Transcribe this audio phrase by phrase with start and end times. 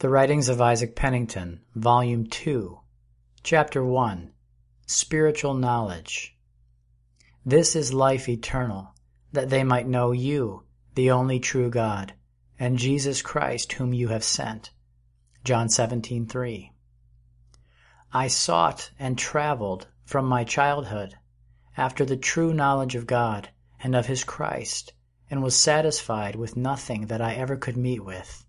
[0.00, 2.78] The Writings of Isaac Penington, Volume 2,
[3.42, 4.30] Chapter 1
[4.86, 6.38] Spiritual Knowledge.
[7.44, 8.94] This is life eternal,
[9.32, 10.62] that they might know you,
[10.94, 12.14] the only true God,
[12.60, 14.70] and Jesus Christ whom you have sent.
[15.42, 16.70] John 17:3.
[18.12, 21.18] I sought and traveled from my childhood
[21.76, 23.48] after the true knowledge of God
[23.80, 24.92] and of his Christ,
[25.28, 28.44] and was satisfied with nothing that I ever could meet with.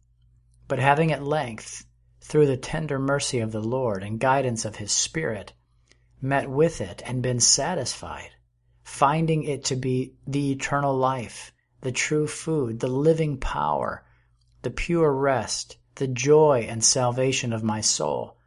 [0.69, 1.85] But having at length,
[2.21, 5.51] through the tender mercy of the Lord and guidance of his Spirit,
[6.21, 8.29] met with it and been satisfied,
[8.83, 11.51] finding it to be the eternal life,
[11.81, 14.05] the true food, the living power,
[14.61, 18.37] the pure rest, the joy and salvation of my soul,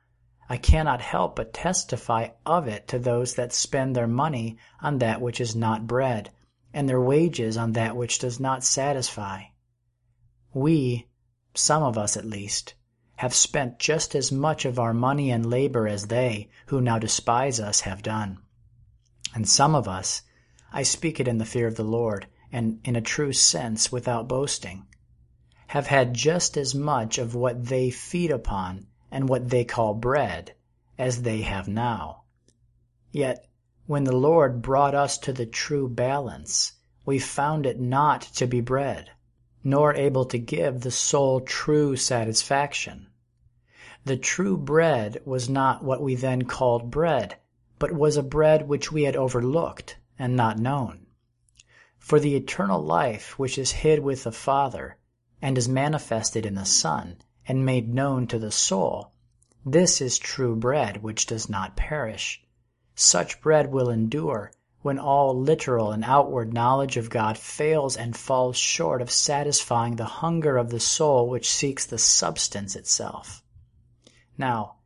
[0.49, 5.21] I cannot help but testify of it to those that spend their money on that
[5.21, 6.31] which is not bread,
[6.73, 9.43] and their wages on that which does not satisfy.
[10.55, 11.09] We,
[11.55, 12.75] some of us at least,
[13.17, 17.61] have spent just as much of our money and labor as they, who now despise
[17.61, 18.39] us, have done.
[19.35, 20.23] And some of us,
[20.73, 24.29] I speak it in the fear of the Lord, and in a true sense without
[24.29, 24.87] boasting,
[25.69, 30.55] have had just as much of what they feed upon and what they call bread
[30.99, 32.23] as they have now.
[33.11, 33.47] Yet,
[33.87, 36.73] when the Lord brought us to the true balance,
[37.05, 39.11] we found it not to be bread
[39.65, 43.07] nor able to give the soul true satisfaction.
[44.05, 47.37] The true bread was not what we then called bread,
[47.79, 51.07] but was a bread which we had overlooked and not known.
[51.99, 54.97] For the eternal life which is hid with the Father,
[55.41, 59.13] and is manifested in the Son, and made known to the soul,
[59.65, 62.43] this is true bread which does not perish.
[62.97, 64.51] Such bread will endure,
[64.83, 70.05] when all literal and outward knowledge of God fails and falls short of satisfying the
[70.05, 73.43] hunger of the soul which seeks the substance itself.
[74.37, 74.77] Now,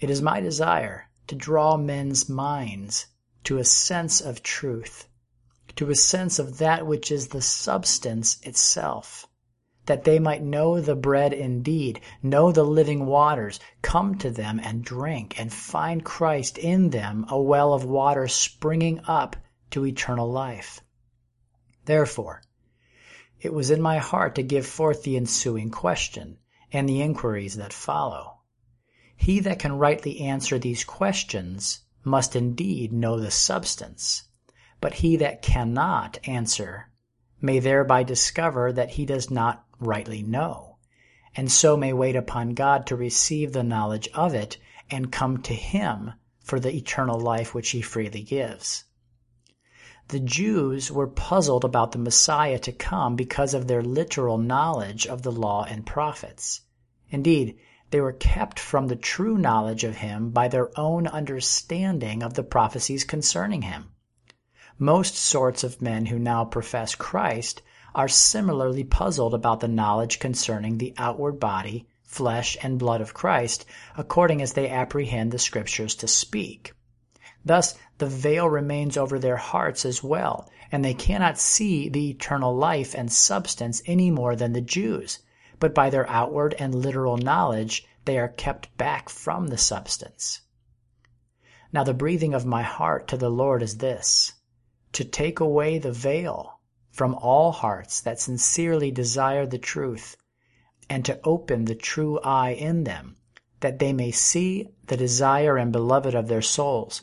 [0.00, 3.06] it is my desire to draw men's minds
[3.44, 5.08] to a sense of truth,
[5.76, 9.28] to a sense of that which is the substance itself
[9.86, 14.84] that they might know the bread indeed, know the living waters, come to them and
[14.84, 19.36] drink, and find Christ in them a well of water springing up
[19.70, 20.80] to eternal life.
[21.84, 22.42] Therefore,
[23.40, 26.38] it was in my heart to give forth the ensuing question
[26.72, 28.38] and the inquiries that follow.
[29.16, 34.24] He that can rightly answer these questions must indeed know the substance,
[34.80, 36.90] but he that cannot answer
[37.40, 40.78] may thereby discover that he does not rightly know,
[41.34, 44.56] and so may wait upon God to receive the knowledge of it
[44.90, 48.84] and come to Him for the eternal life which He freely gives.
[50.08, 55.22] The Jews were puzzled about the Messiah to come because of their literal knowledge of
[55.22, 56.60] the law and prophets.
[57.08, 57.58] Indeed,
[57.90, 62.42] they were kept from the true knowledge of him by their own understanding of the
[62.42, 63.92] prophecies concerning him.
[64.78, 67.62] Most sorts of men who now profess Christ
[67.94, 73.64] are similarly puzzled about the knowledge concerning the outward body, flesh, and blood of Christ,
[73.96, 76.72] according as they apprehend the Scriptures to speak.
[77.44, 82.56] Thus the veil remains over their hearts as well, and they cannot see the eternal
[82.56, 85.20] life and substance any more than the Jews,
[85.60, 90.40] but by their outward and literal knowledge they are kept back from the substance.
[91.72, 94.32] Now the breathing of my heart to the Lord is this,
[94.92, 96.53] to take away the veil
[96.94, 100.16] from all hearts that sincerely desire the truth,
[100.88, 103.16] and to open the true eye in them,
[103.58, 107.02] that they may see the desire and beloved of their souls,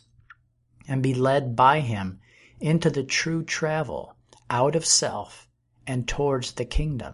[0.88, 2.22] and be led by him
[2.62, 4.16] into the true travel
[4.50, 5.50] out of self
[5.86, 7.14] and towards the kingdom.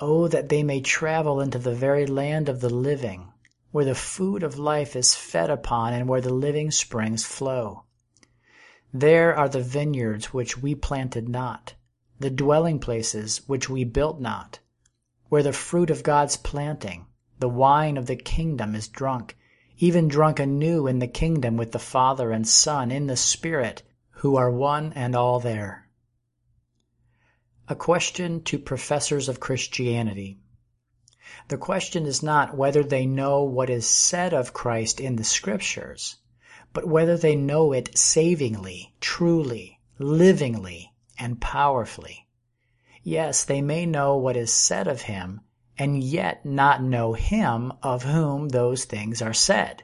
[0.00, 3.32] Oh, that they may travel into the very land of the living,
[3.70, 7.84] where the food of life is fed upon and where the living springs flow.
[8.94, 11.72] There are the vineyards which we planted not,
[12.20, 14.58] the dwelling places which we built not,
[15.30, 17.06] where the fruit of God's planting,
[17.38, 19.38] the wine of the kingdom is drunk,
[19.78, 24.36] even drunk anew in the kingdom with the Father and Son in the Spirit, who
[24.36, 25.88] are one and all there.
[27.68, 30.38] A question to professors of Christianity.
[31.48, 36.18] The question is not whether they know what is said of Christ in the Scriptures
[36.72, 42.26] but whether they know it savingly, truly, livingly, and powerfully.
[43.02, 45.40] Yes, they may know what is said of him,
[45.76, 49.82] and yet not know him of whom those things are said.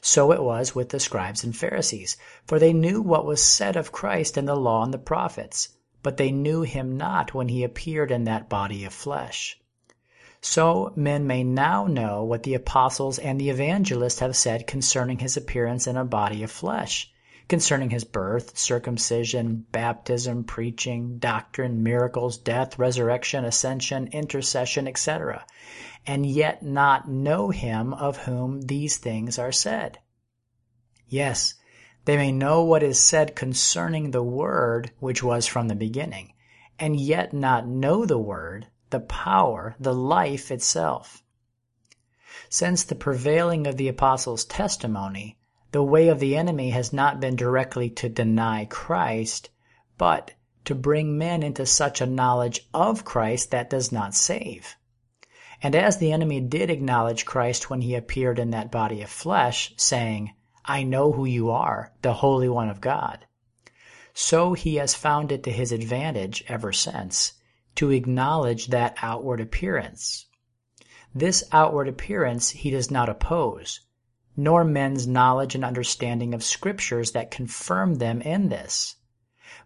[0.00, 3.92] So it was with the scribes and Pharisees, for they knew what was said of
[3.92, 5.70] Christ in the law and the prophets,
[6.02, 9.58] but they knew him not when he appeared in that body of flesh.
[10.46, 15.38] So men may now know what the apostles and the evangelists have said concerning his
[15.38, 17.10] appearance in a body of flesh,
[17.48, 25.46] concerning his birth, circumcision, baptism, preaching, doctrine, miracles, death, resurrection, ascension, intercession, etc.,
[26.06, 29.98] and yet not know him of whom these things are said.
[31.08, 31.54] Yes,
[32.04, 36.34] they may know what is said concerning the Word which was from the beginning,
[36.78, 41.24] and yet not know the Word the power, the life itself.
[42.48, 45.36] Since the prevailing of the apostles' testimony,
[45.72, 49.50] the way of the enemy has not been directly to deny Christ,
[49.98, 50.30] but
[50.66, 54.76] to bring men into such a knowledge of Christ that does not save.
[55.60, 59.74] And as the enemy did acknowledge Christ when he appeared in that body of flesh,
[59.76, 63.26] saying, I know who you are, the Holy One of God,
[64.12, 67.32] so he has found it to his advantage ever since
[67.76, 70.26] to acknowledge that outward appearance.
[71.14, 73.80] This outward appearance he does not oppose,
[74.36, 78.96] nor men's knowledge and understanding of scriptures that confirm them in this.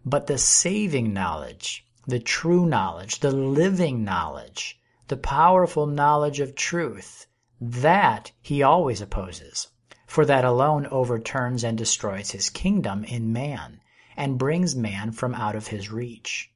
[0.05, 7.26] But the saving knowledge, the true knowledge, the living knowledge, the powerful knowledge of truth,
[7.60, 9.69] that he always opposes,
[10.06, 13.81] for that alone overturns and destroys his kingdom in man,
[14.16, 16.50] and brings man from out of his reach.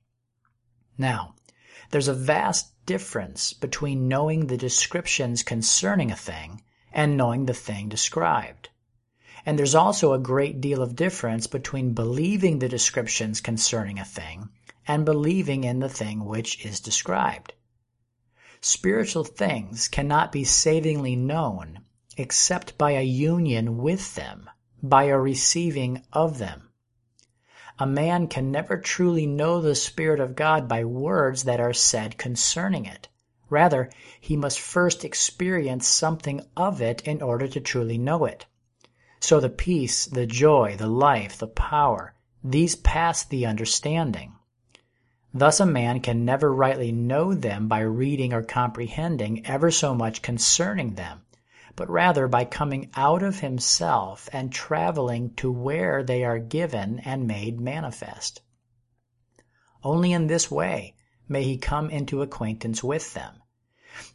[0.98, 1.34] Now,
[1.92, 7.88] there's a vast difference between knowing the descriptions concerning a thing and knowing the thing
[7.88, 8.70] described.
[9.44, 14.48] And there's also a great deal of difference between believing the descriptions concerning a thing
[14.88, 17.52] and believing in the thing which is described.
[18.62, 21.80] Spiritual things cannot be savingly known
[22.16, 24.48] except by a union with them,
[24.82, 26.71] by a receiving of them.
[27.78, 32.18] A man can never truly know the Spirit of God by words that are said
[32.18, 33.08] concerning it.
[33.48, 33.90] Rather,
[34.20, 38.46] he must first experience something of it in order to truly know it.
[39.20, 44.34] So the peace, the joy, the life, the power, these pass the understanding.
[45.34, 50.22] Thus a man can never rightly know them by reading or comprehending ever so much
[50.22, 51.22] concerning them,
[51.74, 57.26] but rather by coming out of himself and traveling to where they are given and
[57.26, 58.40] made manifest.
[59.82, 60.94] Only in this way
[61.28, 63.42] may he come into acquaintance with them.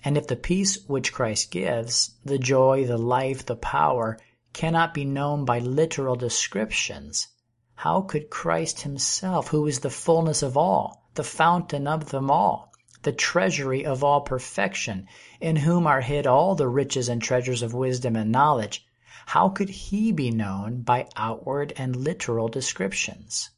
[0.03, 4.17] And if the peace which Christ gives, the joy, the life, the power,
[4.53, 7.27] cannot be known by literal descriptions,
[7.75, 12.71] how could Christ himself, who is the fullness of all, the fountain of them all,
[13.03, 15.07] the treasury of all perfection,
[15.39, 18.85] in whom are hid all the riches and treasures of wisdom and knowledge,
[19.27, 23.49] how could he be known by outward and literal descriptions?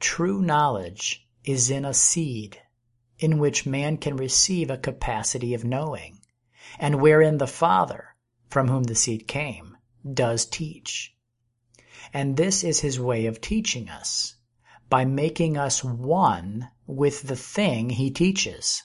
[0.00, 2.60] True knowledge is in a seed,
[3.18, 6.20] in which man can receive a capacity of knowing,
[6.78, 8.14] and wherein the Father,
[8.48, 9.76] from whom the seed came,
[10.10, 11.14] does teach.
[12.12, 14.35] And this is his way of teaching us
[14.88, 18.84] by making us one with the thing he teaches.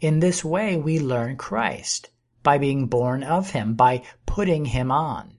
[0.00, 2.10] In this way we learn Christ,
[2.42, 5.38] by being born of him, by putting him on.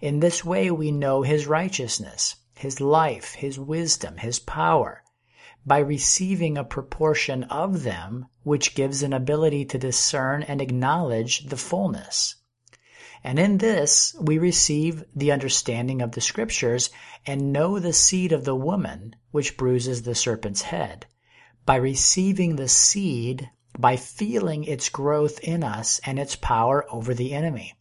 [0.00, 5.02] In this way we know his righteousness, his life, his wisdom, his power,
[5.66, 11.56] by receiving a proportion of them which gives an ability to discern and acknowledge the
[11.56, 12.36] fullness.
[13.24, 16.90] And in this we receive the understanding of the Scriptures
[17.24, 21.06] and know the seed of the woman which bruises the serpent's head,
[21.64, 23.48] by receiving the seed,
[23.78, 27.74] by feeling its growth in us and its power over the enemy.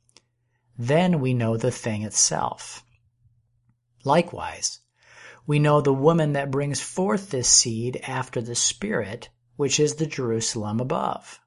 [0.77, 2.85] Then we know the thing itself.
[4.03, 4.79] Likewise,
[5.47, 10.05] we know the woman that brings forth this seed after the Spirit, which is the
[10.05, 11.39] Jerusalem above.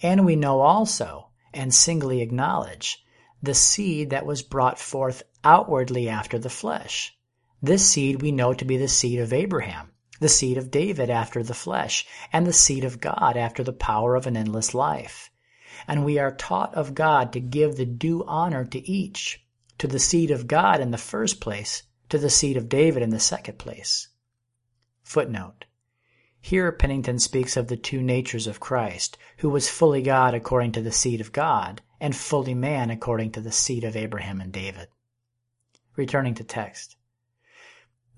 [0.00, 3.03] And we know also, and singly acknowledge,
[3.44, 7.16] the seed that was brought forth outwardly after the flesh.
[7.62, 11.42] This seed we know to be the seed of Abraham, the seed of David after
[11.42, 15.30] the flesh, and the seed of God after the power of an endless life.
[15.86, 19.44] And we are taught of God to give the due honor to each,
[19.78, 23.10] to the seed of God in the first place, to the seed of David in
[23.10, 24.08] the second place.
[25.02, 25.66] Footnote.
[26.40, 30.82] Here Penington speaks of the two natures of Christ, who was fully God according to
[30.82, 34.88] the seed of God, and fully man according to the seed of Abraham and David.
[35.96, 36.96] Returning to text.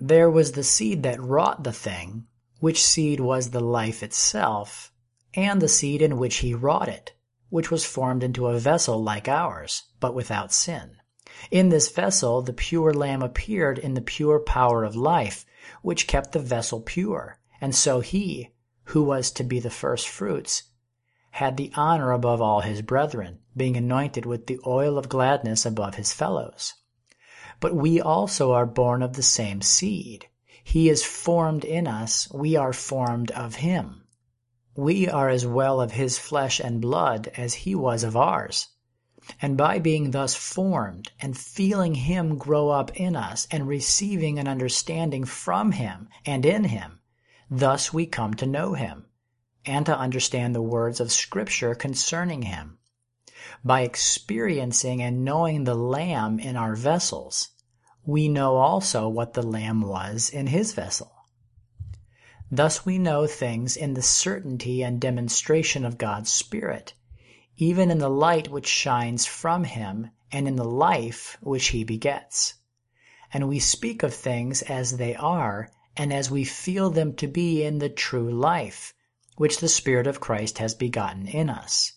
[0.00, 2.26] There was the seed that wrought the thing,
[2.58, 4.92] which seed was the life itself,
[5.34, 7.12] and the seed in which he wrought it,
[7.48, 10.96] which was formed into a vessel like ours, but without sin.
[11.52, 15.46] In this vessel the pure Lamb appeared in the pure power of life,
[15.82, 18.50] which kept the vessel pure, and so he,
[18.86, 20.64] who was to be the first fruits,
[21.36, 25.96] had the honor above all his brethren, being anointed with the oil of gladness above
[25.96, 26.72] his fellows.
[27.60, 30.28] But we also are born of the same seed.
[30.64, 34.04] He is formed in us, we are formed of him.
[34.76, 38.68] We are as well of his flesh and blood as he was of ours.
[39.42, 44.48] And by being thus formed and feeling him grow up in us and receiving an
[44.48, 47.00] understanding from him and in him,
[47.50, 49.05] thus we come to know him
[49.66, 52.78] and to understand the words of Scripture concerning him.
[53.64, 57.48] By experiencing and knowing the Lamb in our vessels,
[58.04, 61.12] we know also what the Lamb was in his vessel.
[62.50, 66.94] Thus we know things in the certainty and demonstration of God's Spirit,
[67.56, 72.54] even in the light which shines from him and in the life which he begets.
[73.32, 77.64] And we speak of things as they are and as we feel them to be
[77.64, 78.94] in the true life,
[79.36, 81.92] which the Spirit of Christ has begotten in us.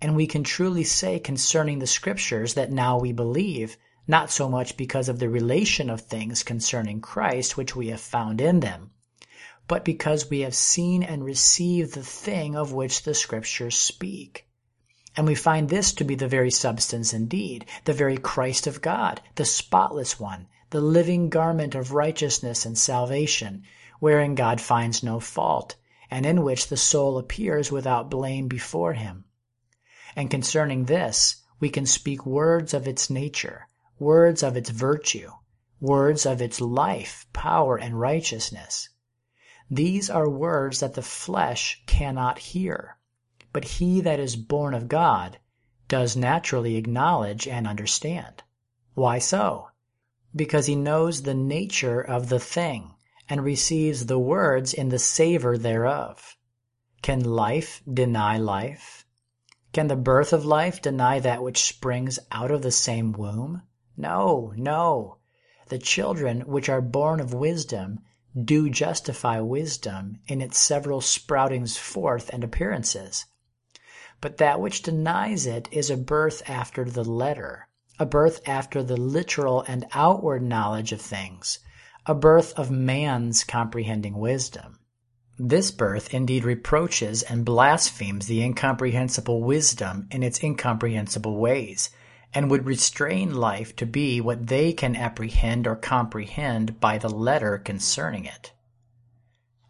[0.00, 4.76] And we can truly say concerning the Scriptures that now we believe, not so much
[4.76, 8.90] because of the relation of things concerning Christ which we have found in them,
[9.66, 14.46] but because we have seen and received the thing of which the Scriptures speak.
[15.16, 19.20] And we find this to be the very substance indeed, the very Christ of God,
[19.34, 23.64] the spotless one, the living garment of righteousness and salvation,
[23.98, 25.74] wherein God finds no fault,
[26.10, 29.24] and in which the soul appears without blame before him.
[30.16, 35.30] And concerning this, we can speak words of its nature, words of its virtue,
[35.80, 38.88] words of its life, power, and righteousness.
[39.70, 42.96] These are words that the flesh cannot hear,
[43.52, 45.38] but he that is born of God
[45.88, 48.42] does naturally acknowledge and understand.
[48.94, 49.68] Why so?
[50.34, 52.94] Because he knows the nature of the thing
[53.28, 56.36] and receives the words in the savor thereof.
[57.02, 59.06] Can life deny life?
[59.72, 63.62] Can the birth of life deny that which springs out of the same womb?
[63.96, 65.18] No, no.
[65.68, 68.00] The children which are born of wisdom
[68.44, 73.26] do justify wisdom in its several sproutings forth and appearances.
[74.20, 77.68] But that which denies it is a birth after the letter,
[77.98, 81.58] a birth after the literal and outward knowledge of things,
[82.08, 84.78] a birth of man's comprehending wisdom.
[85.38, 91.90] This birth indeed reproaches and blasphemes the incomprehensible wisdom in its incomprehensible ways,
[92.32, 97.58] and would restrain life to be what they can apprehend or comprehend by the letter
[97.58, 98.52] concerning it.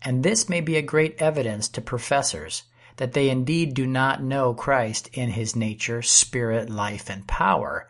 [0.01, 2.63] And this may be a great evidence to professors
[2.99, 7.89] that they indeed do not know Christ in his nature, spirit, life, and power,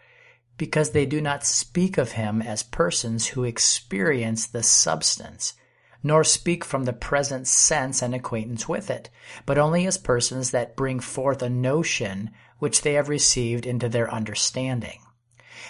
[0.59, 5.55] because they do not speak of him as persons who experience the substance,
[6.03, 9.09] nor speak from the present sense and acquaintance with it,
[9.47, 14.13] but only as persons that bring forth a notion which they have received into their
[14.13, 15.01] understanding.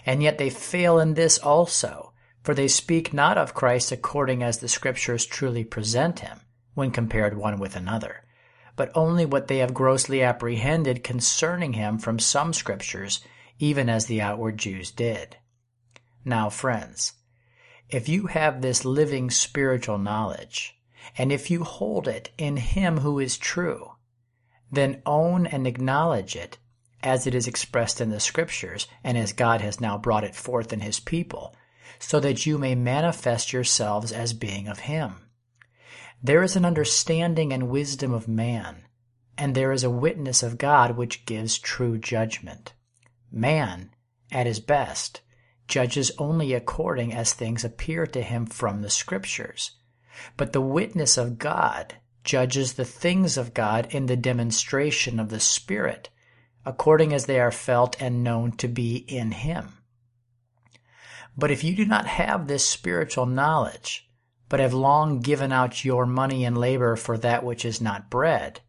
[0.07, 4.59] And yet they fail in this also, for they speak not of Christ according as
[4.59, 6.40] the Scriptures truly present him,
[6.75, 8.25] when compared one with another,
[8.75, 13.21] but only what they have grossly apprehended concerning him from some Scriptures
[13.59, 15.37] even as the outward Jews did.
[16.25, 17.15] Now, friends,
[17.88, 20.79] if you have this living spiritual knowledge,
[21.17, 23.93] and if you hold it in Him who is true,
[24.71, 26.59] then own and acknowledge it
[27.03, 30.73] as it is expressed in the Scriptures and as God has now brought it forth
[30.73, 31.55] in His people,
[31.99, 35.31] so that you may manifest yourselves as being of Him.
[36.23, 38.85] There is an understanding and wisdom of man,
[39.38, 42.75] and there is a witness of God which gives true judgment.
[43.30, 43.90] Man,
[44.30, 45.20] at his best,
[45.66, 49.73] judges only according as things appear to him from the Scriptures.
[50.37, 55.40] But the witness of God judges the things of God in the demonstration of the
[55.40, 56.11] Spirit,
[56.64, 59.78] according as they are felt and known to be in him.
[61.37, 64.11] But if you do not have this spiritual knowledge,
[64.49, 68.61] but have long given out your money and labor for that which is not bread,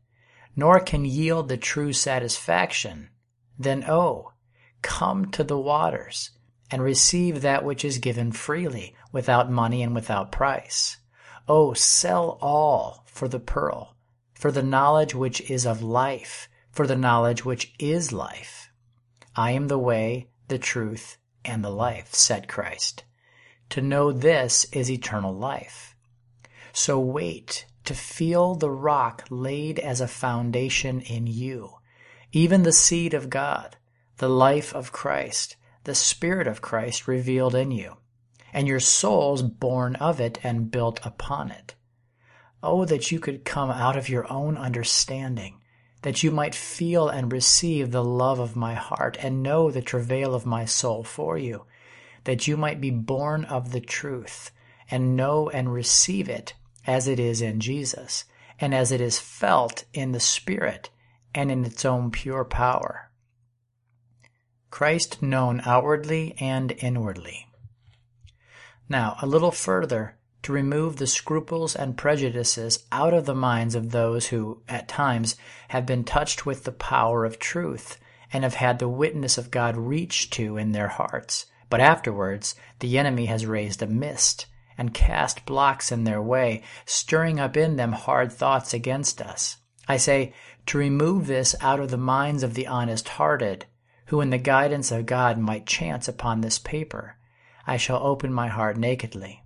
[0.55, 3.09] nor can yield the true satisfaction,
[3.57, 4.33] then oh,
[4.81, 6.31] Come to the waters
[6.71, 10.97] and receive that which is given freely, without money and without price.
[11.47, 13.95] Oh, sell all for the pearl,
[14.33, 18.69] for the knowledge which is of life, for the knowledge which is life.
[19.35, 23.03] I am the way, the truth, and the life, said Christ.
[23.71, 25.95] To know this is eternal life.
[26.71, 31.77] So wait to feel the rock laid as a foundation in you,
[32.31, 33.77] even the seed of God
[34.19, 37.97] the life of Christ, the Spirit of Christ revealed in you,
[38.53, 41.75] and your souls born of it and built upon it.
[42.61, 45.59] Oh, that you could come out of your own understanding
[46.01, 50.33] that you might feel and receive the love of my heart and know the travail
[50.33, 51.65] of my soul for you,
[52.23, 54.51] that you might be born of the truth
[54.89, 56.53] and know and receive it
[56.87, 58.25] as it is in Jesus
[58.59, 60.89] and as it is felt in the Spirit
[61.35, 63.08] and in its own pure power.
[64.69, 67.47] Christ known outwardly and inwardly.
[68.87, 73.91] Now, a little further, to remove the scruples and prejudices out of the minds of
[73.91, 75.35] those who, at times,
[75.69, 77.97] have been touched with the power of truth
[78.31, 81.45] and have had the witness of God reach to in their hearts.
[81.69, 84.45] But afterwards, the enemy has raised a mist
[84.77, 89.57] and cast blocks in their way, stirring up in them hard thoughts against us.
[89.87, 90.33] I say,
[90.67, 93.65] to remove this out of the minds of the honest hearted,
[94.09, 97.15] who in the guidance of God might chance upon this paper,
[97.67, 99.43] I shall open my heart nakedly.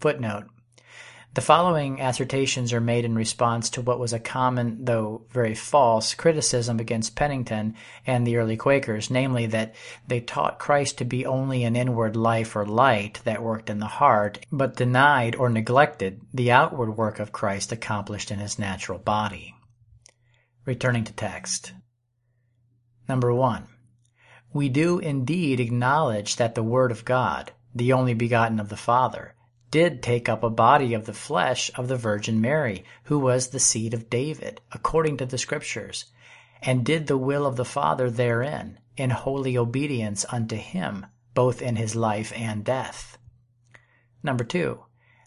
[0.00, 0.44] Footnote.
[1.32, 6.14] The following assertions are made in response to what was a common, though very false,
[6.14, 7.72] criticism against Penington
[8.06, 9.74] and the early Quakers, namely that
[10.06, 13.86] they taught Christ to be only an inward life or light that worked in the
[13.86, 19.54] heart, but denied or neglected the outward work of Christ accomplished in his natural body.
[20.66, 21.72] Returning to text.
[23.08, 23.66] Number one.
[24.52, 29.34] We do indeed acknowledge that the Word of God, the only begotten of the Father,
[29.70, 33.60] did take up a body of the flesh of the Virgin Mary, who was the
[33.60, 36.06] seed of David, according to the Scriptures,
[36.62, 41.76] and did the will of the Father therein, in holy obedience unto him, both in
[41.76, 43.18] his life and death.
[44.22, 44.84] Number two,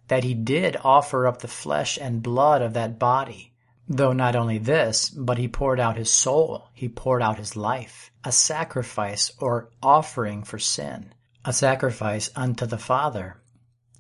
[0.08, 3.51] that he did offer up the flesh and blood of that body,
[3.98, 8.12] though not only this, but he poured out his soul, he poured out his life,
[8.24, 11.14] a sacrifice or offering for sin,
[11.46, 13.42] a sacrifice unto the Father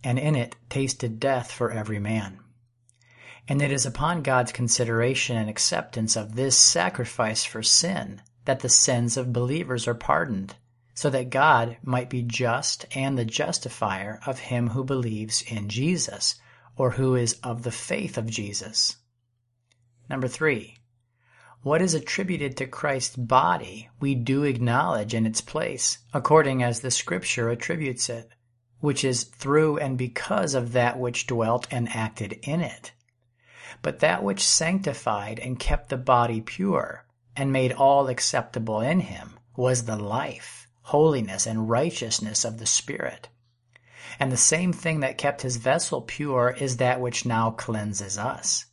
[0.03, 2.39] and in it tasted death for every man.
[3.48, 8.69] And it is upon God's consideration and acceptance of this sacrifice for sin that the
[8.69, 10.55] sins of believers are pardoned,
[10.94, 16.35] so that God might be just and the justifier of him who believes in Jesus,
[16.75, 18.98] or who is of the faith of Jesus.
[20.11, 20.77] Number three,
[21.63, 26.91] what is attributed to Christ's body we do acknowledge in its place, according as the
[26.91, 28.29] Scripture attributes it
[28.81, 32.91] which is through and because of that which dwelt and acted in it.
[33.81, 37.05] But that which sanctified and kept the body pure
[37.37, 43.29] and made all acceptable in him was the life, holiness, and righteousness of the Spirit.
[44.19, 48.65] And the same thing that kept his vessel pure is that which now cleanses us.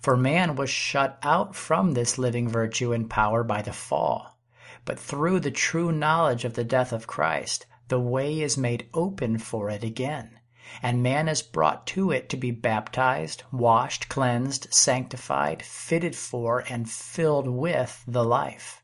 [0.00, 4.38] For man was shut out from this living virtue and power by the fall.
[4.86, 9.36] But through the true knowledge of the death of Christ, the way is made open
[9.36, 10.40] for it again,
[10.82, 16.88] and man is brought to it to be baptized, washed, cleansed, sanctified, fitted for, and
[16.88, 18.82] filled with the life.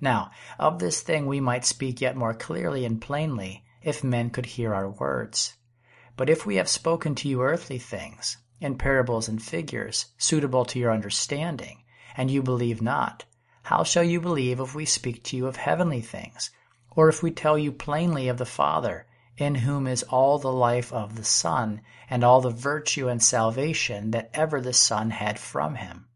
[0.00, 4.46] Now, of this thing we might speak yet more clearly and plainly if men could
[4.46, 5.56] hear our words.
[6.16, 10.78] But if we have spoken to you earthly things, in parables and figures, suitable to
[10.78, 11.82] your understanding,
[12.16, 13.24] and you believe not,
[13.64, 16.50] how shall you believe if we speak to you of heavenly things,
[16.90, 20.92] or if we tell you plainly of the Father, in whom is all the life
[20.92, 25.74] of the Son, and all the virtue and salvation that ever the Son had from
[25.74, 26.06] him.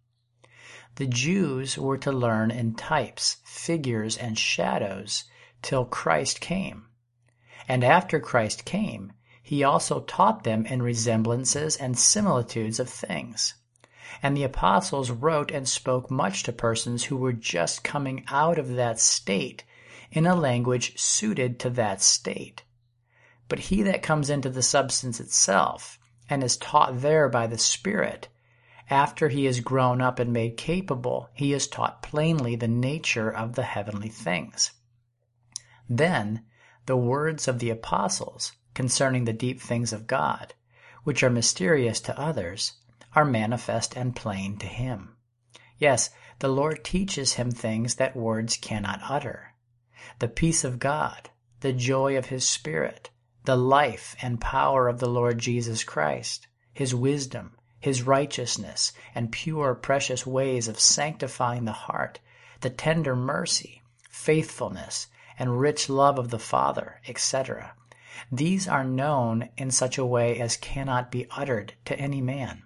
[0.95, 5.25] The Jews were to learn in types, figures, and shadows
[5.63, 6.87] till Christ came.
[7.69, 9.13] And after Christ came,
[9.51, 13.55] he also taught them in resemblances and similitudes of things.
[14.23, 18.77] And the apostles wrote and spoke much to persons who were just coming out of
[18.77, 19.65] that state
[20.13, 22.63] in a language suited to that state.
[23.49, 28.29] But he that comes into the substance itself, and is taught there by the Spirit,
[28.89, 33.57] after he is grown up and made capable, he is taught plainly the nature of
[33.57, 34.71] the heavenly things.
[35.89, 36.45] Then
[36.87, 40.55] the words of the apostles concerning the deep things of God,
[41.05, 42.75] which are mysterious to others,
[43.15, 45.17] are manifest and plain to him.
[45.79, 49.51] Yes, the Lord teaches him things that words cannot utter
[50.19, 51.31] the peace of God,
[51.61, 53.11] the joy of His Spirit,
[53.45, 59.75] the life and power of the Lord Jesus Christ, His wisdom, His righteousness, and pure,
[59.75, 62.21] precious ways of sanctifying the heart,
[62.61, 65.07] the tender mercy, faithfulness,
[65.39, 67.73] and rich love of the Father, etc.
[68.31, 72.65] These are known in such a way as cannot be uttered to any man.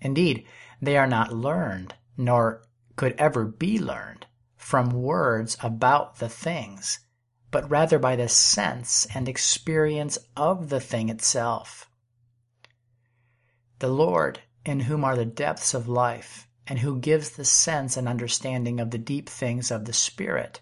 [0.00, 0.44] Indeed,
[0.82, 6.98] they are not learned, nor could ever be learned, from words about the things,
[7.50, 11.88] but rather by the sense and experience of the thing itself.
[13.78, 18.08] The Lord, in whom are the depths of life, and who gives the sense and
[18.08, 20.60] understanding of the deep things of the Spirit,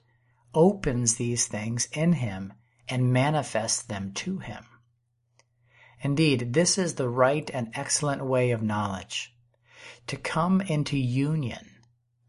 [0.52, 2.52] opens these things in him
[2.88, 4.64] and manifests them to him.
[6.00, 9.34] Indeed, this is the right and excellent way of knowledge.
[10.08, 11.70] To come into union,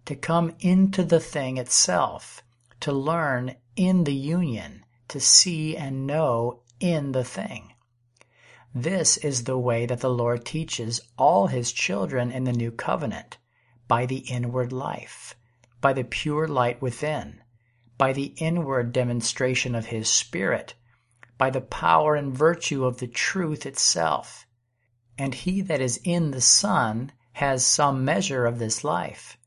[0.06, 2.43] to come into the thing itself,
[2.80, 7.74] to learn in the union, to see and know in the thing.
[8.74, 13.38] This is the way that the Lord teaches all his children in the new covenant
[13.88, 15.36] by the inward life,
[15.82, 17.41] by the pure light within,
[17.97, 20.75] by the inward demonstration of his Spirit,
[21.38, 24.45] by the power and virtue of the truth itself.
[25.17, 29.38] And he that is in the Son has some measure of this life.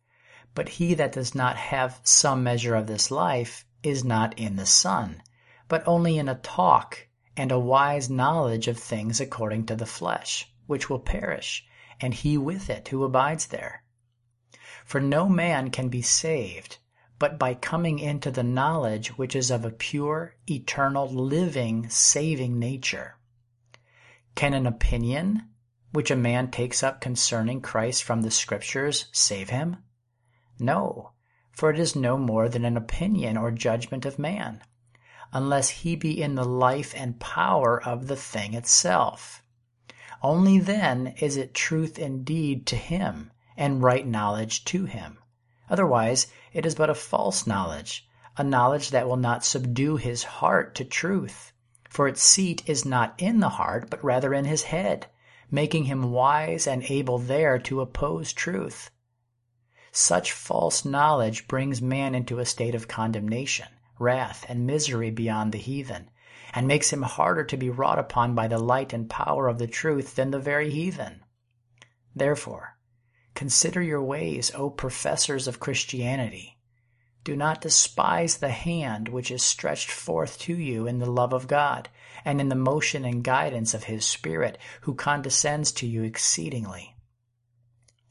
[0.54, 4.66] But he that does not have some measure of this life is not in the
[4.66, 5.22] Son,
[5.68, 10.52] but only in a talk and a wise knowledge of things according to the flesh,
[10.66, 11.64] which will perish,
[12.00, 13.84] and he with it who abides there.
[14.84, 16.78] For no man can be saved
[17.20, 23.18] but by coming into the knowledge which is of a pure, eternal, living, saving nature.
[24.35, 25.46] Can an opinion,
[25.92, 29.76] which a man takes up concerning Christ from the Scriptures, save him?
[30.59, 31.12] No,
[31.52, 34.62] for it is no more than an opinion or judgment of man,
[35.30, 39.42] unless he be in the life and power of the thing itself.
[40.22, 45.18] Only then is it truth indeed to him, and right knowledge to him.
[45.70, 50.74] Otherwise, it is but a false knowledge, a knowledge that will not subdue his heart
[50.74, 51.52] to truth.
[51.88, 55.06] For its seat is not in the heart, but rather in his head,
[55.50, 58.90] making him wise and able there to oppose truth.
[59.92, 65.59] Such false knowledge brings man into a state of condemnation, wrath, and misery beyond the
[65.59, 66.11] heathen,
[66.52, 69.66] and makes him harder to be wrought upon by the light and power of the
[69.66, 71.24] truth than the very heathen.
[72.14, 72.76] Therefore,
[73.40, 76.59] Consider your ways, O professors of Christianity.
[77.24, 81.48] Do not despise the hand which is stretched forth to you in the love of
[81.48, 81.88] God,
[82.22, 86.94] and in the motion and guidance of His Spirit, who condescends to you exceedingly.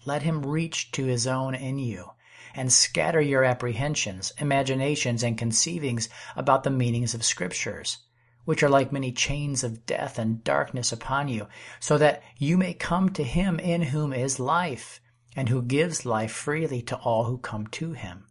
[0.04, 2.10] Let Him reach to His own in you,
[2.56, 8.00] and scatter your apprehensions, imaginations, and conceivings about the meanings of Scriptures,
[8.46, 11.48] which are like many chains of death and darkness upon you,
[11.80, 15.00] so that you may come to Him in whom is life
[15.36, 18.26] and who gives life freely to all who come to him.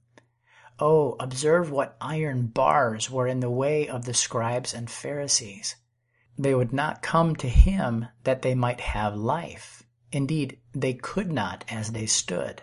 [0.78, 5.76] Oh, observe what iron bars were in the way of the scribes and Pharisees.
[6.36, 9.82] They would not come to him that they might have life.
[10.12, 12.62] Indeed, they could not as they stood.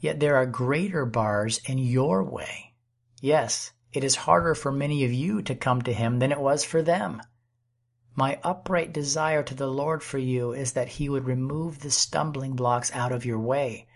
[0.00, 2.74] Yet there are greater bars in your way.
[3.20, 6.64] Yes, it is harder for many of you to come to him than it was
[6.64, 7.22] for them.
[8.16, 12.54] My upright desire to the Lord for you is that He would remove the stumbling
[12.54, 13.88] blocks out of your way,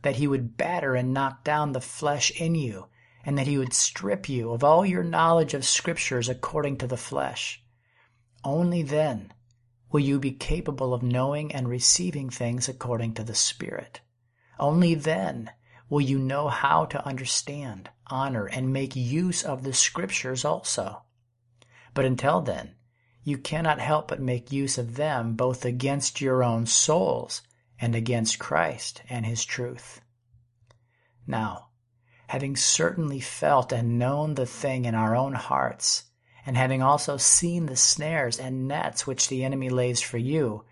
[0.00, 2.86] that He would batter and knock down the flesh in you,
[3.22, 6.96] and that He would strip you of all your knowledge of Scriptures according to the
[6.96, 7.62] flesh.
[8.42, 9.34] Only then
[9.92, 14.00] will you be capable of knowing and receiving things according to the Spirit.
[14.58, 15.50] Only then
[15.90, 21.02] will you know how to understand, honor, and make use of the Scriptures also.
[21.92, 22.76] But until then,
[23.26, 27.42] you cannot help but make use of them both against your own souls
[27.76, 30.00] and against Christ and his truth.
[31.26, 31.70] Now,
[32.28, 36.04] having certainly felt and known the thing in our own hearts,
[36.46, 40.64] and having also seen the snares and nets which the enemy lays for you,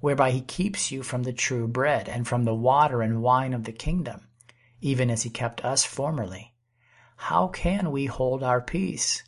[0.00, 3.64] whereby he keeps you from the true bread and from the water and wine of
[3.64, 4.28] the kingdom,
[4.82, 6.52] even as he kept us formerly,
[7.16, 9.22] how can we hold our peace?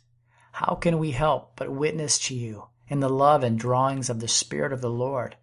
[0.51, 4.27] How can we help but witness to you in the love and drawings of the
[4.27, 5.35] Spirit of the Lord,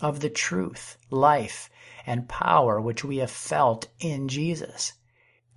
[0.00, 1.68] of the truth, life,
[2.06, 4.94] and power which we have felt in Jesus,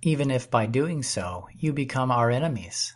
[0.02, 2.94] even if by doing so you become our enemies.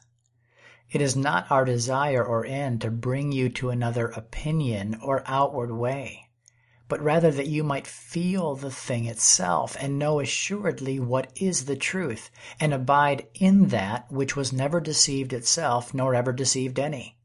[0.90, 5.72] It is not our desire or end to bring you to another opinion or outward
[5.72, 6.28] way,
[6.88, 11.76] but rather that you might feel the thing itself and know assuredly what is the
[11.76, 12.30] truth,
[12.60, 17.18] and abide in that which was never deceived itself nor ever deceived any.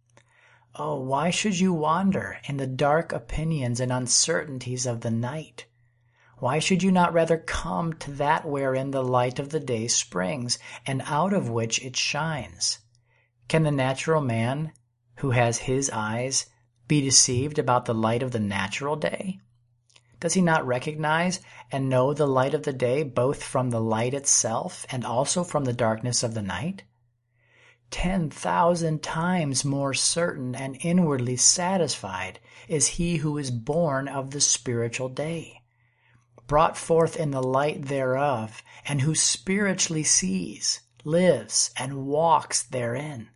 [0.82, 5.66] Oh, why should you wander in the dark opinions and uncertainties of the night?
[6.38, 10.58] Why should you not rather come to that wherein the light of the day springs,
[10.86, 12.80] and out of which it shines?
[13.50, 14.72] Can the natural man,
[15.16, 16.46] who has his eyes,
[16.88, 19.42] be deceived about the light of the natural day?
[20.22, 21.42] Does he not recognize
[21.74, 25.66] and know the light of the day both from the light itself and also from
[25.66, 26.84] the darkness of the night?
[27.92, 34.42] Ten thousand times more certain and inwardly satisfied is he who is born of the
[34.42, 35.62] spiritual day.
[36.50, 43.30] brought forth in the light thereof, and who spiritually sees, lives, and walks therein.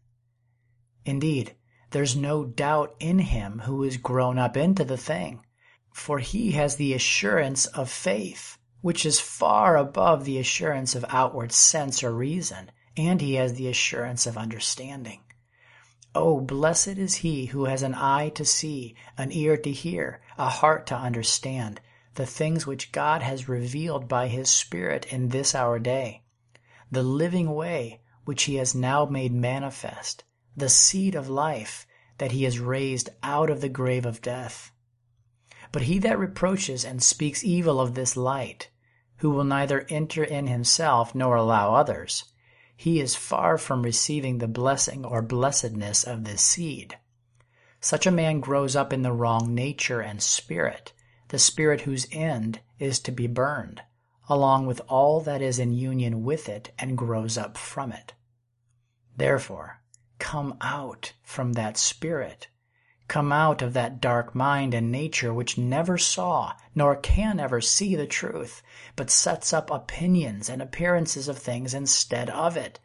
[1.06, 1.56] Indeed,
[1.92, 5.46] there's no doubt in him who is grown up into the thing,
[5.94, 11.52] for he has the assurance of faith, which is far above the assurance of outward
[11.52, 15.22] sense or reason, and he has the assurance of understanding.
[16.16, 20.50] Oh, blessed is he who has an eye to see, an ear to hear, a
[20.50, 21.82] heart to understand
[22.16, 26.24] the things which God has revealed by his Spirit in this our day,
[26.92, 30.24] the living way which he has now made manifest,
[30.56, 31.88] the seed of life
[32.20, 34.72] that he has raised out of the grave of death.
[35.72, 38.70] But he that reproaches and speaks evil of this light,
[39.18, 42.26] who will neither enter in himself nor allow others,
[42.76, 46.98] he is far from receiving the blessing or blessedness of this seed.
[47.80, 50.94] Such a man grows up in the wrong nature and spirit,
[51.28, 53.82] the spirit whose end is to be burned,
[54.30, 58.14] along with all that is in union with it and grows up from it.
[59.16, 59.82] Therefore,
[60.20, 62.48] come out from that spirit.
[63.14, 67.96] Come out of that dark mind and nature which never saw, nor can ever see
[67.96, 68.64] the truth,
[68.96, 72.80] but sets up opinions and appearances of things instead of it.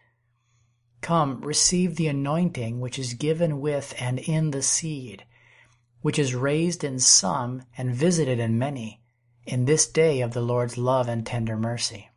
[1.00, 5.24] Come, receive the anointing which is given with and in the seed,
[6.02, 9.00] which is raised in some and visited in many,
[9.46, 12.10] in this day of the Lord's love and tender mercy.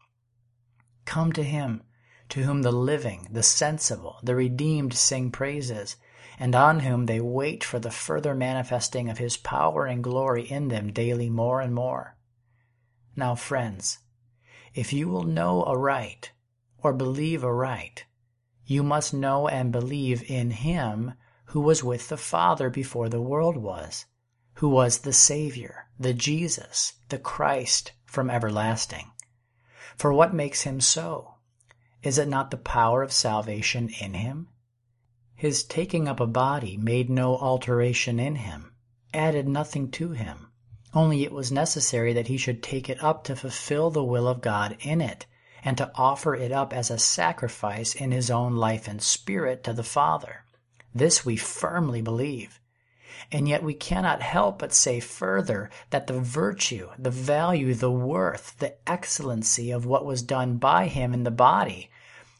[1.06, 1.82] Come to him,
[2.28, 5.95] to whom the living, the sensible, the redeemed sing praises
[6.42, 10.70] and on whom they wait for the further manifesting of his power and glory in
[10.70, 12.18] them daily more and more.
[13.16, 14.00] Now, friends,
[14.74, 16.32] if you will know aright,
[16.80, 18.06] or believe aright,
[18.66, 21.14] you must know and believe in him
[21.46, 24.06] who was with the Father before the world was,
[24.56, 29.12] who was the Savior, the Jesus, the Christ from everlasting.
[29.96, 31.36] For what makes him so?
[32.02, 34.48] Is it not the power of salvation in him?
[35.42, 38.74] His taking up a body made no alteration in him,
[39.12, 40.52] added nothing to him,
[40.94, 44.42] only it was necessary that he should take it up to fulfill the will of
[44.42, 45.26] God in it,
[45.64, 49.74] and to offer it up as a sacrifice in his own life and spirit to
[49.74, 50.44] the Father.
[50.94, 52.60] This we firmly believe.
[53.32, 58.60] And yet we cannot help but say further that the virtue, the value, the worth,
[58.60, 61.90] the excellency of what was done by him in the body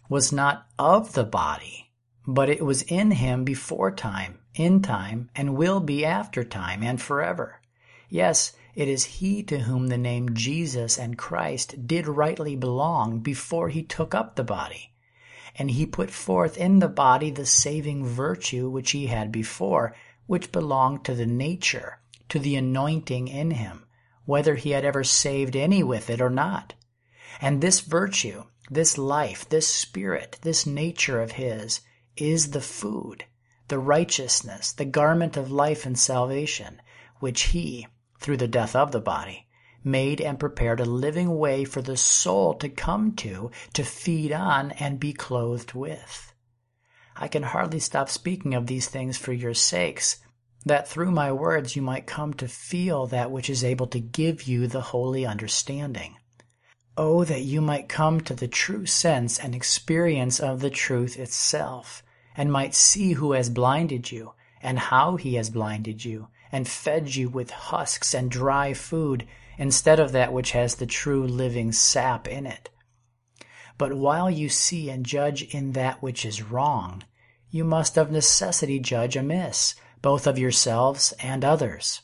[0.08, 1.88] was not of the body,
[2.28, 7.02] but it was in him before time, in time, and will be after time, and
[7.02, 7.60] forever.
[8.10, 13.70] Yes, it is he to whom the name Jesus and Christ did rightly belong before
[13.70, 14.94] he took up the body.
[15.56, 20.52] And he put forth in the body the saving virtue which he had before, which
[20.52, 23.86] belonged to the nature, to the anointing in him,
[24.26, 26.74] whether he had ever saved any with it or not.
[27.42, 31.82] And this virtue, this life, this spirit, this nature of his,
[32.18, 33.26] is the food,
[33.68, 36.82] the righteousness, the garment of life and salvation,
[37.20, 37.88] which he,
[38.20, 39.48] through the death of the body,
[39.84, 44.72] made and prepared a living way for the soul to come to, to feed on,
[44.72, 46.34] and be clothed with.
[47.16, 50.20] I can hardly stop speaking of these things for your sakes,
[50.66, 54.44] that through my words you might come to feel that which is able to give
[54.44, 56.18] you the holy understanding.
[56.98, 62.04] Oh, that you might come to the true sense and experience of the truth itself,
[62.36, 67.16] and might see who has blinded you, and how he has blinded you, and fed
[67.16, 69.26] you with husks and dry food,
[69.58, 72.70] instead of that which has the true living sap in it.
[73.78, 77.04] But while you see and judge in that which is wrong,
[77.50, 82.02] you must of necessity judge amiss, both of yourselves and others.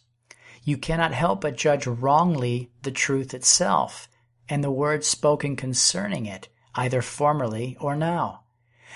[0.63, 4.06] You cannot help but judge wrongly the truth itself,
[4.49, 8.43] and the words spoken concerning it, either formerly or now.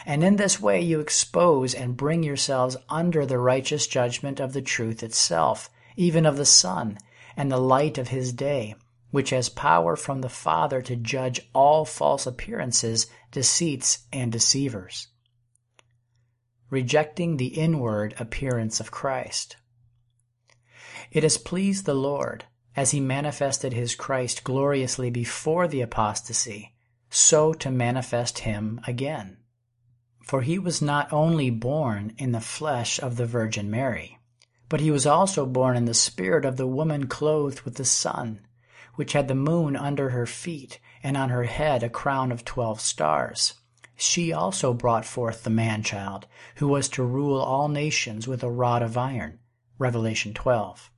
[0.05, 4.61] And in this way you expose and bring yourselves under the righteous judgment of the
[4.61, 6.97] truth itself, even of the Son,
[7.37, 8.75] and the light of his day,
[9.11, 15.07] which has power from the Father to judge all false appearances, deceits, and deceivers.
[16.69, 19.57] Rejecting the inward appearance of Christ.
[21.11, 26.73] It has pleased the Lord, as he manifested his Christ gloriously before the apostasy,
[27.09, 29.37] so to manifest him again.
[30.23, 34.19] For he was not only born in the flesh of the Virgin Mary,
[34.69, 38.39] but he was also born in the spirit of the woman clothed with the sun,
[38.95, 42.79] which had the moon under her feet, and on her head a crown of twelve
[42.79, 43.55] stars.
[43.97, 48.49] She also brought forth the man child, who was to rule all nations with a
[48.49, 49.39] rod of iron.
[49.77, 50.89] Revelation 12.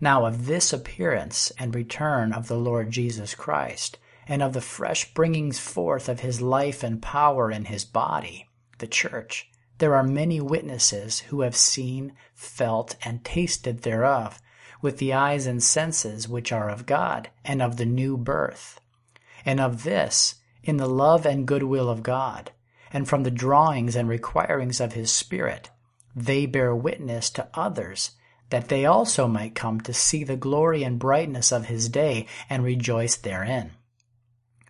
[0.00, 5.14] Now of this appearance and return of the Lord Jesus Christ, and of the fresh
[5.14, 10.40] bringings forth of his life and power in his body, the church, there are many
[10.40, 14.40] witnesses who have seen, felt, and tasted thereof,
[14.82, 18.80] with the eyes and senses which are of God, and of the new birth.
[19.44, 22.52] And of this, in the love and goodwill of God,
[22.92, 25.70] and from the drawings and requirings of his Spirit,
[26.14, 28.12] they bear witness to others
[28.50, 32.62] that they also might come to see the glory and brightness of his day and
[32.62, 33.72] rejoice therein.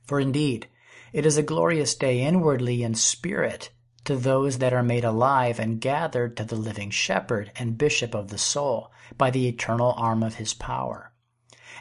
[0.07, 0.69] For indeed,
[1.13, 3.71] it is a glorious day inwardly in spirit
[4.05, 8.29] to those that are made alive and gathered to the living shepherd and bishop of
[8.29, 11.13] the soul by the eternal arm of his power.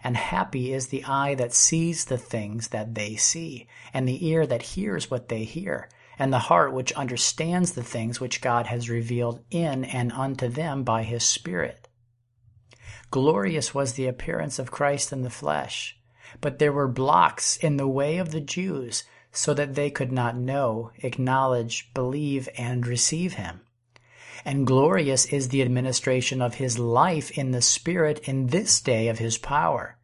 [0.03, 4.45] And happy is the eye that sees the things that they see, and the ear
[4.47, 8.89] that hears what they hear, and the heart which understands the things which God has
[8.89, 11.84] revealed in and unto them by his Spirit.
[13.15, 15.97] Glorious was the appearance of Christ in the flesh,
[16.41, 20.35] but there were blocks in the way of the Jews so that they could not
[20.35, 23.61] know, acknowledge, believe, and receive him.
[24.43, 29.19] And glorious is the administration of his life in the Spirit in this day of
[29.19, 29.97] his power.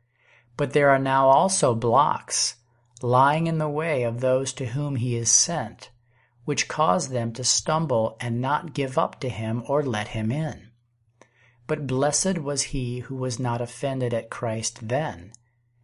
[0.56, 2.56] But there are now also blocks
[3.02, 5.90] lying in the way of those to whom he is sent,
[6.46, 10.71] which cause them to stumble and not give up to him or let him in.
[11.72, 15.32] But blessed was he who was not offended at Christ then,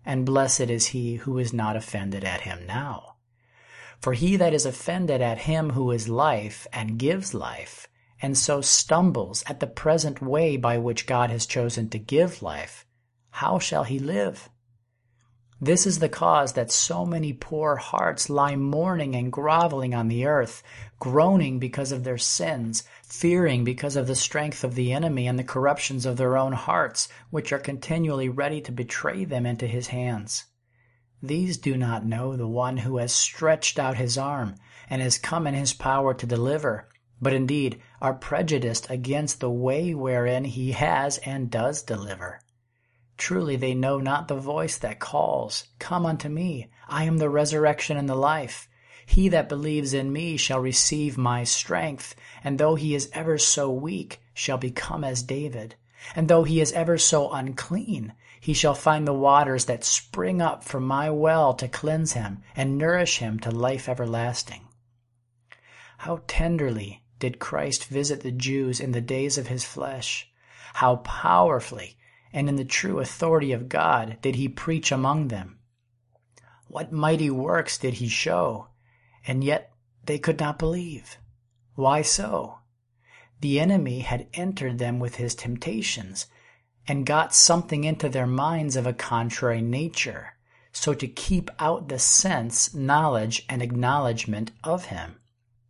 [0.04, 3.16] and blessed is he who is not offended at him now.
[4.02, 7.88] For he that is offended at him who is life and gives life,
[8.22, 12.86] and so stumbles at the present way by which God has chosen to give life,
[13.30, 14.50] how shall he live?
[15.60, 20.28] This is the cause that so many poor hearts lie mourning and groveling on the
[20.28, 20.62] earth,
[21.00, 25.44] groaning because of their sins, fearing because of the strength of the enemy and the
[25.44, 30.46] corruptions of their own hearts, which are continually ready to betray them into his hands.
[31.24, 34.58] These do not know the one who has stretched out his arm
[34.92, 36.88] and has come in his power to deliver,
[37.20, 42.42] but indeed are prejudiced against the way wherein he has and does deliver.
[43.18, 47.98] Truly they know not the voice that calls, Come unto me, I am the resurrection
[47.98, 48.70] and the life.
[49.08, 53.72] He that believes in me shall receive my strength, and though he is ever so
[53.72, 55.76] weak, shall become as David.
[56.16, 60.64] And though he is ever so unclean, he shall find the waters that spring up
[60.64, 64.68] from my well to cleanse him and nourish him to life everlasting.
[65.98, 70.30] How tenderly did Christ visit the Jews in the days of his flesh!
[70.76, 71.97] How powerfully
[72.38, 75.58] and in the true authority of God did he preach among them.
[76.68, 78.68] What mighty works did he show,
[79.26, 79.72] and yet
[80.06, 81.18] they could not believe.
[81.74, 82.60] Why so?
[83.42, 86.28] The enemy had entered them with his temptations
[86.88, 90.34] and got something into their minds of a contrary nature,
[90.72, 95.16] so to keep out the sense, knowledge, and acknowledgement of him,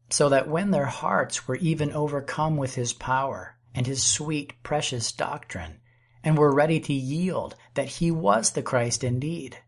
[0.09, 5.13] so that when their hearts were even overcome with his power and his sweet, precious
[5.13, 5.79] doctrine,
[6.27, 9.59] and were ready to yield that he was the Christ indeed.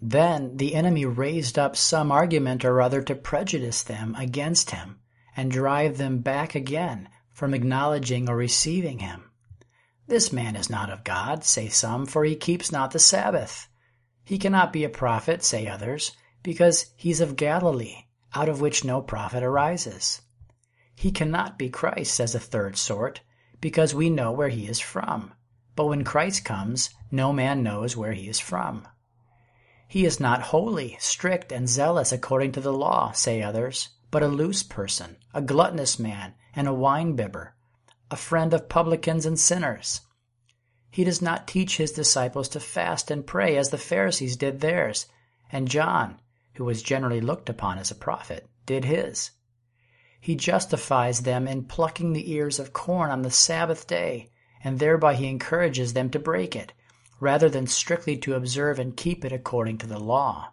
[0.00, 4.98] Then the enemy raised up some argument or other to prejudice them against him
[5.36, 9.30] and drive them back again from acknowledging or receiving him.
[10.08, 13.68] This man is not of God, say some, for he keeps not the Sabbath.
[14.24, 16.10] He cannot be a prophet, say others,
[16.42, 20.20] because he's of Galilee, out of which no prophet arises.
[20.96, 23.20] He cannot be Christ, says a third sort,
[23.60, 25.34] because we know where he is from.
[25.74, 28.86] But when Christ comes, no man knows where he is from.
[29.88, 34.28] He is not holy, strict, and zealous according to the law, say others, but a
[34.28, 37.54] loose person, a gluttonous man, and a wine-bibber,
[38.10, 40.02] a friend of publicans and sinners.
[40.90, 45.06] He does not teach his disciples to fast and pray as the Pharisees did theirs,
[45.50, 46.20] and John,
[46.54, 49.30] who was generally looked upon as a prophet, did his.
[50.20, 54.30] He justifies them in plucking the ears of corn on the Sabbath day
[54.64, 56.72] and thereby he encourages them to break it,
[57.20, 60.52] rather than strictly to observe and keep it according to the law.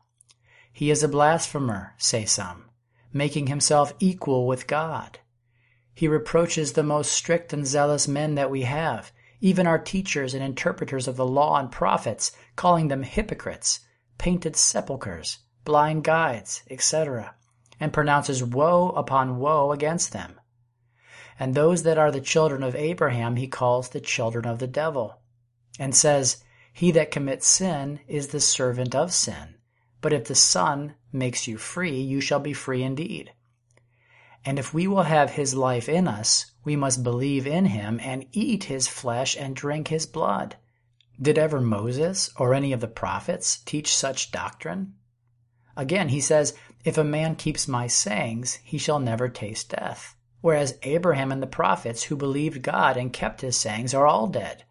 [0.72, 2.66] He is a blasphemer, say some,
[3.12, 5.20] making himself equal with God.
[5.94, 9.12] He reproaches the most strict and zealous men that we have,
[9.42, 13.82] even our teachers and interpreters of the law and prophets, calling them hypocrites,
[14.18, 17.36] painted sepulchres, blind guides, etc.,
[17.80, 20.39] and pronounces woe upon woe against them
[21.40, 25.22] and those that are the children of Abraham he calls the children of the devil,
[25.80, 29.56] and says, He that commits sin is the servant of sin.
[30.02, 33.32] But if the Son makes you free, you shall be free indeed.
[34.44, 38.26] And if we will have his life in us, we must believe in him and
[38.32, 40.58] eat his flesh and drink his blood.
[41.22, 44.96] Did ever Moses or any of the prophets teach such doctrine?
[45.76, 50.16] Again, he says, If a man keeps my sayings, he shall never taste death.
[50.42, 54.64] Whereas Abraham and the prophets who believed God and kept his sayings are all dead.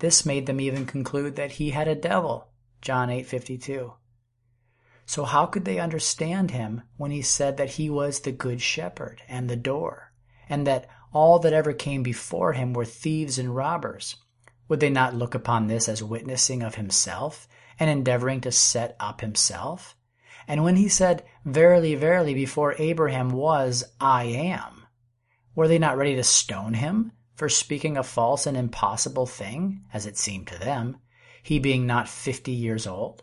[0.00, 2.48] This made them even conclude that he had a devil.
[2.80, 3.94] John 8:52.
[5.06, 9.22] So how could they understand him when he said that he was the good shepherd
[9.28, 10.12] and the door,
[10.48, 14.16] and that all that ever came before him were thieves and robbers?
[14.68, 19.20] Would they not look upon this as witnessing of himself and endeavoring to set up
[19.20, 19.96] himself?
[20.48, 24.81] And when he said, Verily, verily, before Abraham was, I am,
[25.54, 30.06] were they not ready to stone him for speaking a false and impossible thing, as
[30.06, 30.96] it seemed to them,
[31.42, 33.22] he being not fifty years old?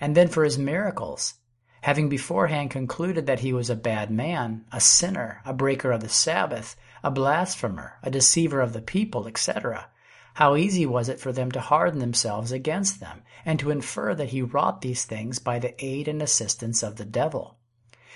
[0.00, 1.34] And then for his miracles,
[1.82, 6.08] having beforehand concluded that he was a bad man, a sinner, a breaker of the
[6.08, 9.88] Sabbath, a blasphemer, a deceiver of the people, etc.,
[10.34, 14.30] how easy was it for them to harden themselves against them, and to infer that
[14.30, 17.58] he wrought these things by the aid and assistance of the devil.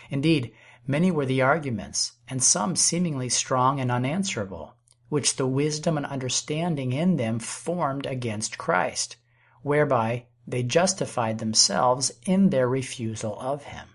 [0.08, 0.52] Indeed,
[0.86, 4.74] many were the arguments, and some seemingly strong and unanswerable,
[5.08, 9.16] which the wisdom and understanding in them formed against Christ,
[9.62, 13.88] whereby they justified themselves in their refusal of him.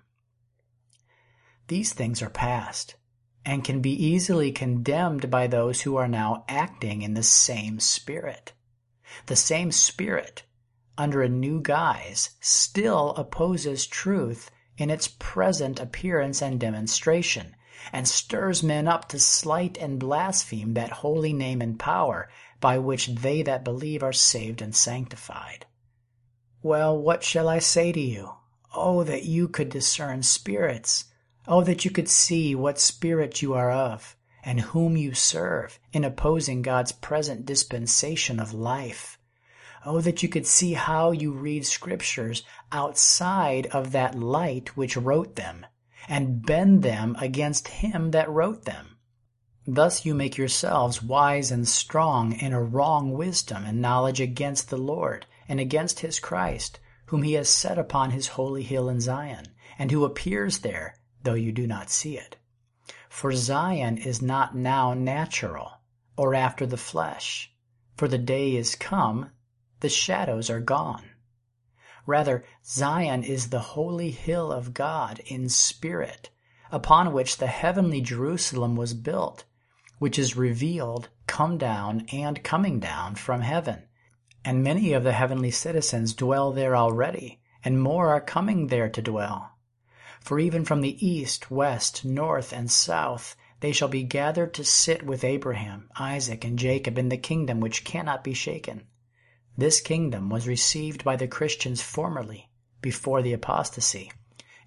[1.67, 2.95] These things are past
[3.45, 8.53] and can be easily condemned by those who are now acting in the same spirit.
[9.27, 10.43] The same spirit,
[10.97, 14.51] under a new guise, still opposes truth
[14.81, 17.55] in its present appearance and demonstration,
[17.93, 22.27] and stirs men up to slight and blaspheme that holy name and power
[22.59, 25.67] by which they that believe are saved and sanctified.
[26.63, 28.31] Well, what shall I say to you?
[28.73, 31.05] Oh, that you could discern spirits!
[31.47, 36.03] Oh, that you could see what spirit you are of, and whom you serve, in
[36.03, 39.19] opposing God's present dispensation of life.
[39.85, 45.35] Oh, that you could see how you read scriptures outside of that light which wrote
[45.35, 45.65] them,
[46.07, 48.97] and bend them against him that wrote them.
[49.65, 54.77] Thus you make yourselves wise and strong in a wrong wisdom and knowledge against the
[54.77, 59.45] Lord, and against his Christ, whom he has set upon his holy hill in Zion,
[59.77, 62.37] and who appears there though you do not see it.
[63.09, 65.71] For Zion is not now natural,
[66.17, 67.53] or after the flesh,
[67.95, 69.29] for the day is come,
[69.81, 71.03] the shadows are gone.
[72.07, 76.31] Rather, Zion is the holy hill of God in spirit,
[76.71, 79.43] upon which the heavenly Jerusalem was built,
[79.99, 83.83] which is revealed, come down, and coming down from heaven.
[84.43, 89.01] And many of the heavenly citizens dwell there already, and more are coming there to
[89.01, 89.51] dwell.
[90.21, 95.03] For even from the east, west, north, and south they shall be gathered to sit
[95.03, 98.87] with Abraham, Isaac, and Jacob in the kingdom which cannot be shaken.
[99.57, 102.49] This kingdom was received by the Christians formerly,
[102.81, 104.11] before the apostasy,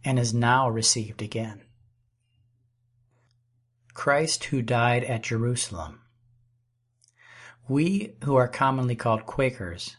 [0.05, 1.63] and is now received again.
[3.93, 6.01] Christ who died at Jerusalem.
[7.69, 9.97] We, who are commonly called Quakers,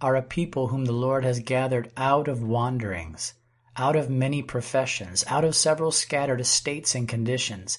[0.00, 3.34] are a people whom the Lord has gathered out of wanderings
[3.78, 7.78] out of many professions, out of several scattered estates and conditions,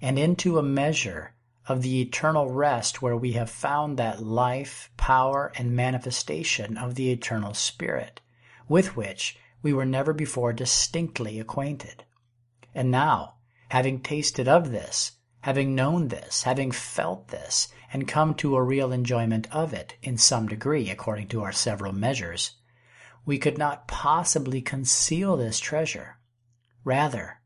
[0.00, 1.34] and into a measure
[1.68, 7.10] of the eternal rest where we have found that life, power, and manifestation of the
[7.10, 8.20] eternal Spirit,
[8.68, 12.04] with which we were never before distinctly acquainted.
[12.74, 13.34] And now,
[13.68, 18.92] having tasted of this, having known this, having felt this, and come to a real
[18.92, 22.56] enjoyment of it in some degree according to our several measures,
[23.26, 26.18] we could not possibly conceal this treasure.
[26.84, 27.40] Rather,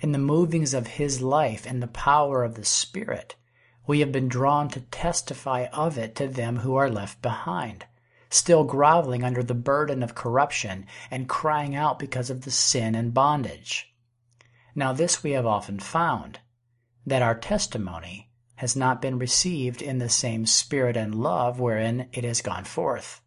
[0.00, 3.36] in the movings of his life and the power of the Spirit,
[3.86, 7.84] we have been drawn to testify of it to them who are left behind,
[8.30, 13.12] still groveling under the burden of corruption and crying out because of the sin and
[13.12, 13.94] bondage.
[14.74, 16.40] Now, this we have often found,
[17.06, 22.24] that our testimony has not been received in the same spirit and love wherein it
[22.24, 23.20] has gone forth.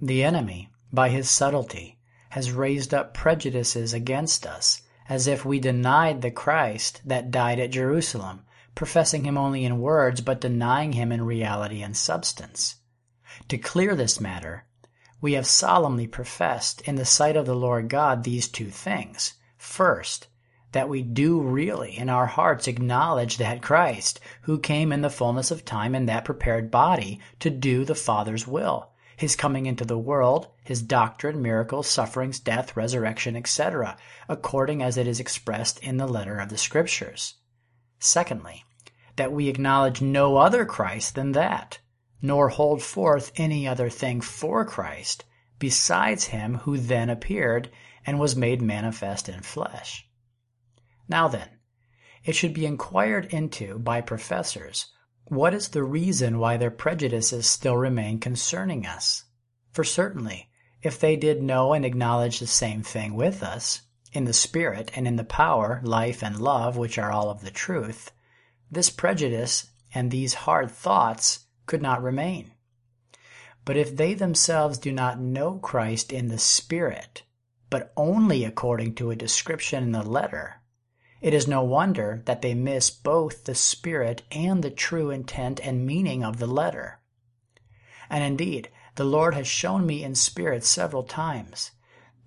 [0.00, 1.98] The enemy, by his subtlety,
[2.30, 7.70] has raised up prejudices against us, as if we denied the Christ that died at
[7.70, 8.44] Jerusalem,
[8.74, 12.76] professing him only in words, but denying him in reality and substance.
[13.48, 14.66] To clear this matter,
[15.20, 19.34] we have solemnly professed in the sight of the Lord God these two things.
[19.56, 20.28] First,
[20.72, 25.50] that we do really in our hearts acknowledge that Christ, who came in the fullness
[25.50, 29.96] of time in that prepared body to do the Father's will, his coming into the
[29.96, 33.96] world, his doctrine, miracles, sufferings, death, resurrection, etc.,
[34.28, 37.34] according as it is expressed in the letter of the Scriptures.
[38.04, 38.64] Secondly,
[39.16, 41.78] that we acknowledge no other Christ than that,
[42.20, 45.24] nor hold forth any other thing for Christ
[45.58, 47.70] besides him who then appeared
[48.04, 50.06] and was made manifest in flesh.
[51.08, 51.48] Now then,
[52.22, 54.92] it should be inquired into by professors
[55.24, 59.24] what is the reason why their prejudices still remain concerning us?
[59.72, 60.50] For certainly,
[60.82, 63.80] if they did know and acknowledge the same thing with us,
[64.14, 67.50] in the Spirit and in the power, life, and love, which are all of the
[67.50, 68.12] truth,
[68.70, 72.52] this prejudice and these hard thoughts could not remain.
[73.64, 77.22] But if they themselves do not know Christ in the Spirit,
[77.70, 80.60] but only according to a description in the letter,
[81.20, 85.86] it is no wonder that they miss both the spirit and the true intent and
[85.86, 87.00] meaning of the letter.
[88.10, 91.70] And indeed, the Lord has shown me in spirit several times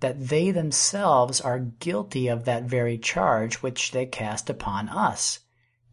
[0.00, 5.40] that they themselves are guilty of that very charge which they cast upon us,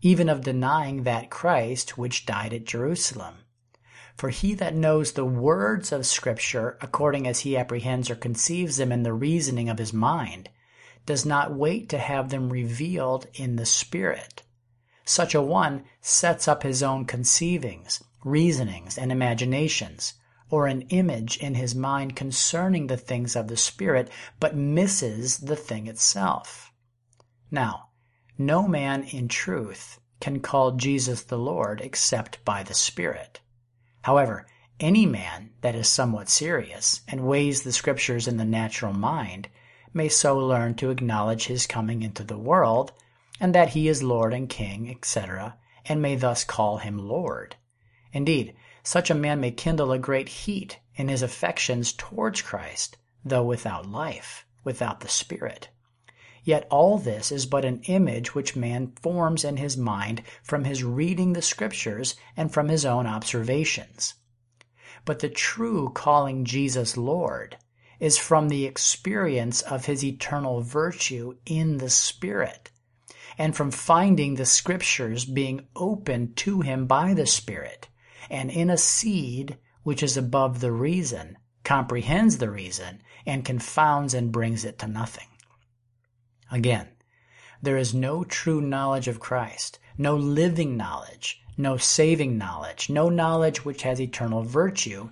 [0.01, 3.35] even of denying that Christ which died at Jerusalem.
[4.15, 8.91] For he that knows the words of Scripture according as he apprehends or conceives them
[8.91, 10.49] in the reasoning of his mind,
[11.05, 14.43] does not wait to have them revealed in the Spirit.
[15.03, 20.13] Such a one sets up his own conceivings, reasonings, and imaginations,
[20.49, 25.55] or an image in his mind concerning the things of the Spirit, but misses the
[25.55, 26.71] thing itself.
[27.49, 27.89] Now,
[28.37, 33.39] no man in truth can call Jesus the Lord except by the Spirit.
[34.01, 34.45] However,
[34.79, 39.47] any man that is somewhat serious and weighs the Scriptures in the natural mind
[39.93, 42.91] may so learn to acknowledge his coming into the world,
[43.39, 47.55] and that he is Lord and King, etc., and may thus call him Lord.
[48.11, 48.55] Indeed,
[48.85, 53.89] such a man may kindle a great heat in his affections towards Christ, though without
[53.89, 55.69] life, without the Spirit.
[56.43, 60.83] Yet all this is but an image which man forms in his mind from his
[60.83, 64.13] reading the Scriptures and from his own observations.
[65.03, 67.57] But the true calling Jesus Lord
[67.99, 72.69] is from the experience of his eternal virtue in the Spirit,
[73.35, 77.87] and from finding the Scriptures being opened to him by the Spirit,
[78.29, 84.31] and in a seed which is above the reason, comprehends the reason, and confounds and
[84.31, 85.27] brings it to nothing.
[86.51, 86.87] Again,
[87.61, 93.63] there is no true knowledge of Christ, no living knowledge, no saving knowledge, no knowledge
[93.63, 95.09] which has eternal virtue,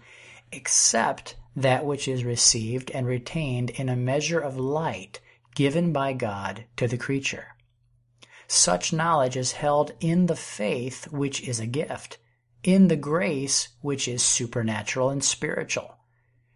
[0.51, 5.19] except that which is received and retained in a measure of light
[5.55, 7.47] given by God to the creature.
[8.47, 12.17] Such knowledge is held in the faith which is a gift,
[12.63, 15.97] in the grace which is supernatural and spiritual,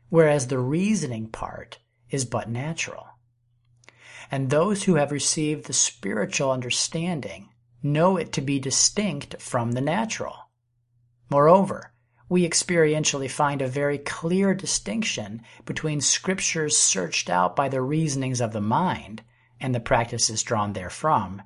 [0.09, 1.79] whereas the reasoning part
[2.09, 3.07] is but natural.
[4.31, 7.49] And those who have received the spiritual understanding
[7.83, 10.49] know it to be distinct from the natural.
[11.29, 11.93] Moreover,
[12.29, 18.51] we experientially find a very clear distinction between scriptures searched out by the reasonings of
[18.53, 19.23] the mind
[19.59, 21.41] and the practices drawn therefrom,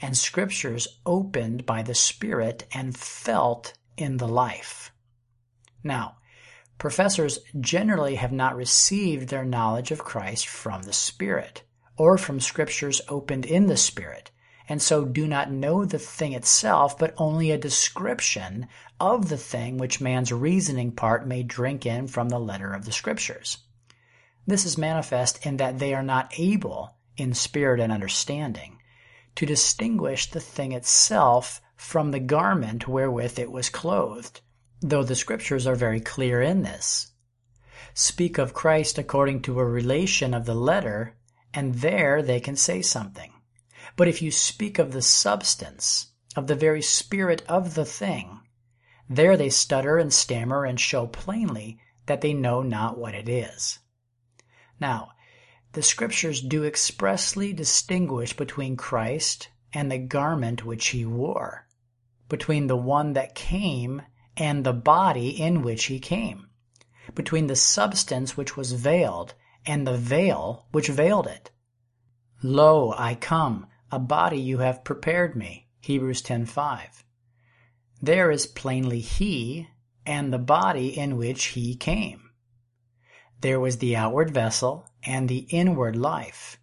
[0.00, 4.92] and scriptures opened by the Spirit and felt in the life.
[5.82, 6.16] Now,
[6.78, 11.62] professors generally have not received their knowledge of Christ from the Spirit,
[11.96, 14.30] or from scriptures opened in the Spirit,
[14.68, 18.66] and so do not know the thing itself, but only a description
[18.98, 22.92] of the thing which man's reasoning part may drink in from the letter of the
[22.92, 23.58] Scriptures.
[24.46, 28.78] This is manifest in that they are not able, in spirit and understanding,
[29.34, 34.40] to distinguish the thing itself from the garment wherewith it was clothed,
[34.80, 37.12] though the Scriptures are very clear in this.
[37.94, 41.16] Speak of Christ according to a relation of the letter,
[41.54, 43.32] and there they can say something.
[43.96, 48.40] But if you speak of the substance, of the very spirit of the thing,
[49.08, 53.78] there they stutter and stammer and show plainly that they know not what it is.
[54.78, 55.12] Now,
[55.72, 61.65] the Scriptures do expressly distinguish between Christ and the garment which he wore,
[62.28, 64.02] between the one that came
[64.36, 66.48] and the body in which he came,
[67.14, 71.50] between the substance which was veiled and the veil which veiled it.
[72.42, 75.68] Lo, I come, a body you have prepared me.
[75.80, 77.04] Hebrews 10:5.
[78.02, 79.68] There is plainly he
[80.04, 82.30] and the body in which he came.
[83.40, 86.58] There was the outward vessel and the inward life.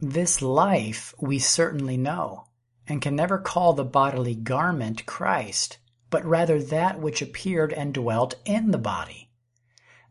[0.00, 2.48] This life we certainly know,
[2.88, 5.78] and can never call the bodily garment Christ,
[6.10, 9.30] but rather that which appeared and dwelt in the body.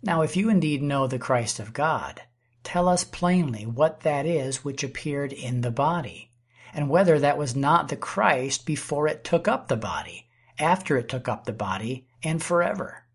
[0.01, 2.21] Now, if you indeed know the Christ of God,
[2.63, 6.31] tell us plainly what that is which appeared in the body
[6.75, 10.27] and whether that was not the Christ before it took up the body,
[10.59, 13.05] after it took up the body, and forever.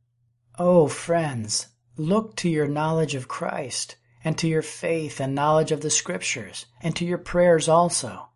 [0.59, 1.67] Oh, friends,
[1.99, 6.65] look to your knowledge of Christ, and to your faith and knowledge of the Scriptures,
[6.81, 8.30] and to your prayers also.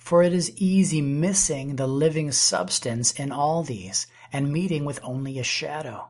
[0.00, 5.38] For it is easy missing the living substance in all these, and meeting with only
[5.38, 6.08] a shadow.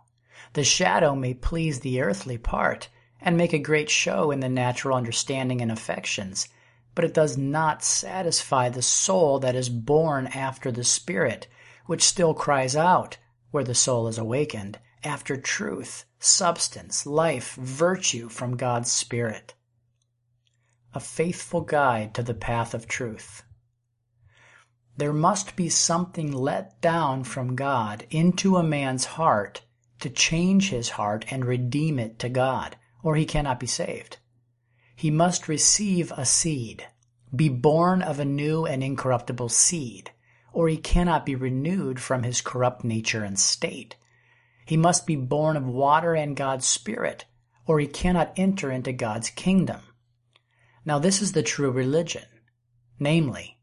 [0.53, 2.89] The shadow may please the earthly part,
[3.21, 6.49] and make a great show in the natural understanding and affections,
[6.95, 11.49] but it does not satisfy the soul that is born after the Spirit,
[11.87, 13.19] which still cries out,
[13.51, 19.55] where the soul is awakened, after truth, substance, life, virtue from God's Spirit.
[20.95, 23.43] A faithful guide to the path of truth.
[25.01, 29.63] There must be something let down from God into a man's heart
[30.01, 34.19] to change his heart and redeem it to God, or he cannot be saved.
[34.95, 36.87] He must receive a seed,
[37.35, 40.11] be born of a new and incorruptible seed,
[40.53, 43.97] or he cannot be renewed from his corrupt nature and state.
[44.67, 47.25] He must be born of water and God's Spirit,
[47.67, 49.81] or he cannot enter into God's kingdom.
[50.85, 52.27] Now, this is the true religion,
[52.99, 53.57] namely,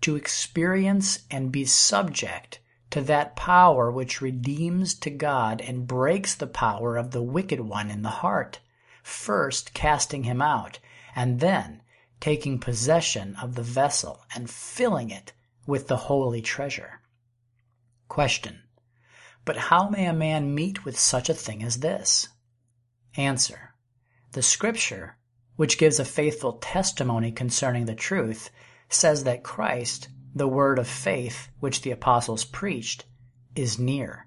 [0.00, 6.46] to experience and be subject to that power which redeems to God and breaks the
[6.46, 8.60] power of the wicked one in the heart,
[9.02, 10.78] first casting him out,
[11.14, 11.82] and then
[12.20, 15.32] taking possession of the vessel and filling it
[15.66, 17.00] with the holy treasure.
[18.08, 18.62] Question.
[19.44, 22.28] But how may a man meet with such a thing as this?
[23.16, 23.74] Answer.
[24.32, 25.16] The scripture,
[25.56, 28.50] which gives a faithful testimony concerning the truth,
[28.90, 33.06] says that Christ, the word of faith which the apostles preached,
[33.54, 34.26] is near.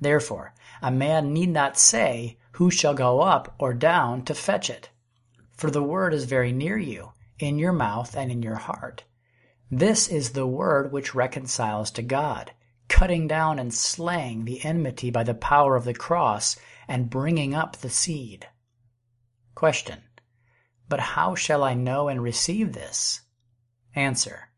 [0.00, 4.90] Therefore, a man need not say, Who shall go up or down to fetch it?
[5.52, 9.04] For the word is very near you, in your mouth and in your heart.
[9.70, 12.52] This is the word which reconciles to God,
[12.88, 17.76] cutting down and slaying the enmity by the power of the cross and bringing up
[17.76, 18.46] the seed.
[19.54, 20.02] Question.
[20.88, 23.22] But how shall I know and receive this?
[23.96, 24.50] Answer.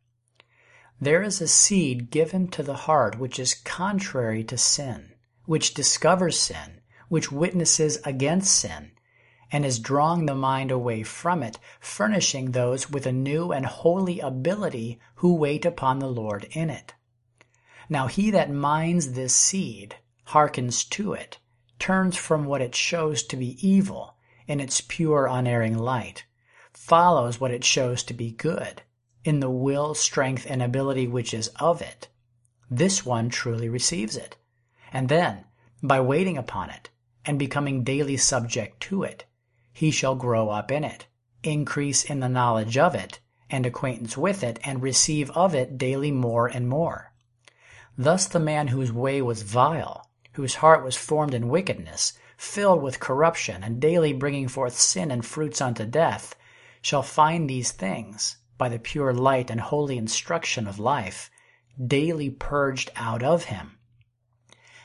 [1.00, 5.14] There is a seed given to the heart which is contrary to sin,
[5.44, 8.90] which discovers sin, which witnesses against sin,
[9.52, 14.18] and is drawing the mind away from it, furnishing those with a new and holy
[14.18, 16.94] ability who wait upon the Lord in it.
[17.88, 21.38] Now he that minds this seed, hearkens to it,
[21.78, 24.16] turns from what it shows to be evil
[24.48, 26.24] in its pure unerring light,
[26.72, 28.82] follows what it shows to be good,
[29.24, 32.08] in the will, strength, and ability which is of it,
[32.70, 34.36] this one truly receives it.
[34.92, 35.44] And then,
[35.82, 36.90] by waiting upon it,
[37.24, 39.24] and becoming daily subject to it,
[39.72, 41.06] he shall grow up in it,
[41.42, 46.10] increase in the knowledge of it, and acquaintance with it, and receive of it daily
[46.10, 47.12] more and more.
[47.96, 53.00] Thus the man whose way was vile, whose heart was formed in wickedness, filled with
[53.00, 56.34] corruption, and daily bringing forth sin and fruits unto death,
[56.80, 61.30] shall find these things, by the pure light and holy instruction of life,
[61.82, 63.78] daily purged out of him.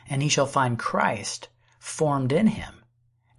[0.08, 1.50] And he shall find Christ
[1.80, 2.86] formed in him,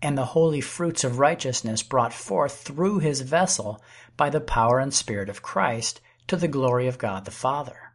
[0.03, 3.81] and the holy fruits of righteousness brought forth through his vessel
[4.17, 7.95] by the power and Spirit of Christ to the glory of God the Father.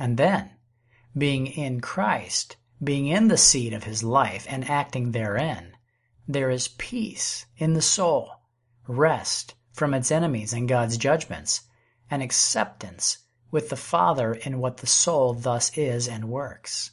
[0.00, 0.50] And then,
[1.16, 5.76] being in Christ, being in the seed of his life and acting therein,
[6.26, 8.30] there is peace in the soul,
[8.86, 11.62] rest from its enemies and God's judgments,
[12.10, 13.18] and acceptance
[13.50, 16.92] with the Father in what the soul thus is and works.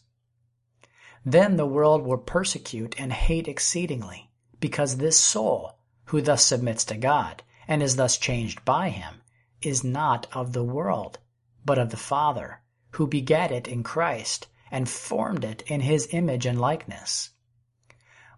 [1.26, 6.98] Then the world will persecute and hate exceedingly, because this soul, who thus submits to
[6.98, 9.22] God, and is thus changed by him,
[9.62, 11.18] is not of the world,
[11.66, 12.62] but of the Father,
[12.92, 17.32] who begat it in Christ, and formed it in his image and likeness.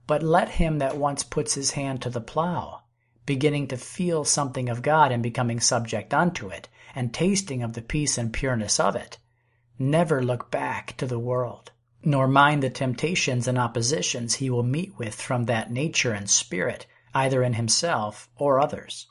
[0.07, 2.84] But let him that once puts his hand to the plow,
[3.28, 7.82] beginning to feel something of God and becoming subject unto it, and tasting of the
[7.84, 9.19] peace and pureness of it,
[9.78, 11.71] never look back to the world,
[12.03, 16.88] nor mind the temptations and oppositions he will meet with from that nature and spirit,
[17.13, 19.05] either in himself or others.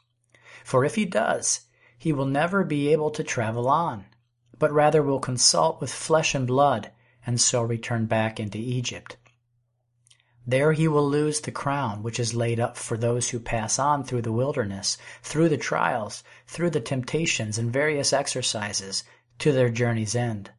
[0.64, 1.60] For if he does,
[1.96, 4.06] he will never be able to travel on,
[4.58, 6.90] but rather will consult with flesh and blood,
[7.26, 9.16] and so return back into Egypt.
[10.48, 14.04] There he will lose the crown which is laid up for those who pass on
[14.04, 19.02] through the wilderness, through the trials, through the temptations and various exercises,
[19.40, 20.52] to their journey's end.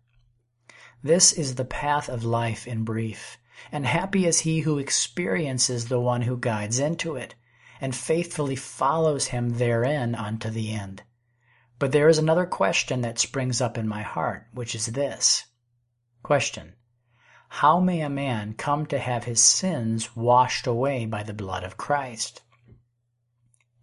[1.01, 3.37] This is the path of life in brief,
[3.71, 7.35] and happy is he who experiences the one who guides into it,
[7.79, 11.03] and faithfully follows him therein unto the end.
[11.79, 15.45] But there is another question that springs up in my heart, which is this.
[16.23, 16.73] Question.
[17.49, 21.77] How may a man come to have his sins washed away by the blood of
[21.77, 22.41] Christ?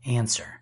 [0.07, 0.61] Answer.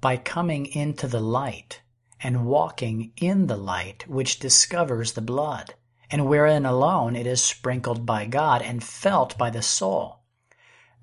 [0.00, 1.82] By coming into the light
[2.20, 5.74] and walking in the light which discovers the blood,
[6.10, 10.20] and wherein alone it is sprinkled by God and felt by the soul.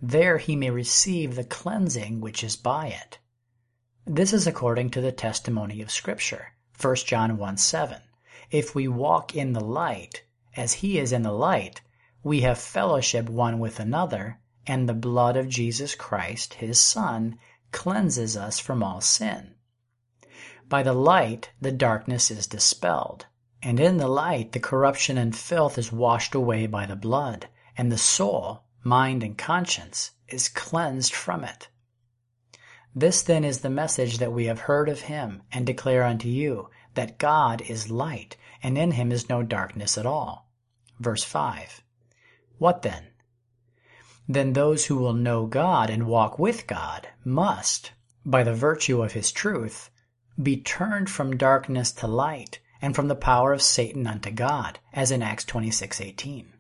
[0.02, 3.20] There he may receive the cleansing which is by it.
[4.06, 8.02] This is according to the testimony of Scripture, 1 John 1 7.
[8.52, 10.24] If we walk in the light,
[10.56, 11.82] as he is in the light,
[12.24, 17.38] we have fellowship one with another, and the blood of Jesus Christ, his Son,
[17.72, 19.56] cleanses us from all sin.
[20.70, 23.26] By the light, the darkness is dispelled,
[23.62, 27.48] and in the light, the corruption and filth is washed away by the blood,
[27.78, 31.68] and the soul, mind, and conscience is cleansed from it.
[32.96, 36.70] This then is the message that we have heard of him, and declare unto you,
[36.94, 40.43] that God is light, and in him is no darkness at all.
[41.00, 41.84] Verse 5.
[42.58, 43.08] What then?
[44.28, 47.92] Then those who will know God and walk with God must,
[48.26, 49.90] by the virtue of his truth,
[50.42, 55.12] be turned from darkness to light, and from the power of Satan unto God, as
[55.12, 56.54] in Acts 26:18.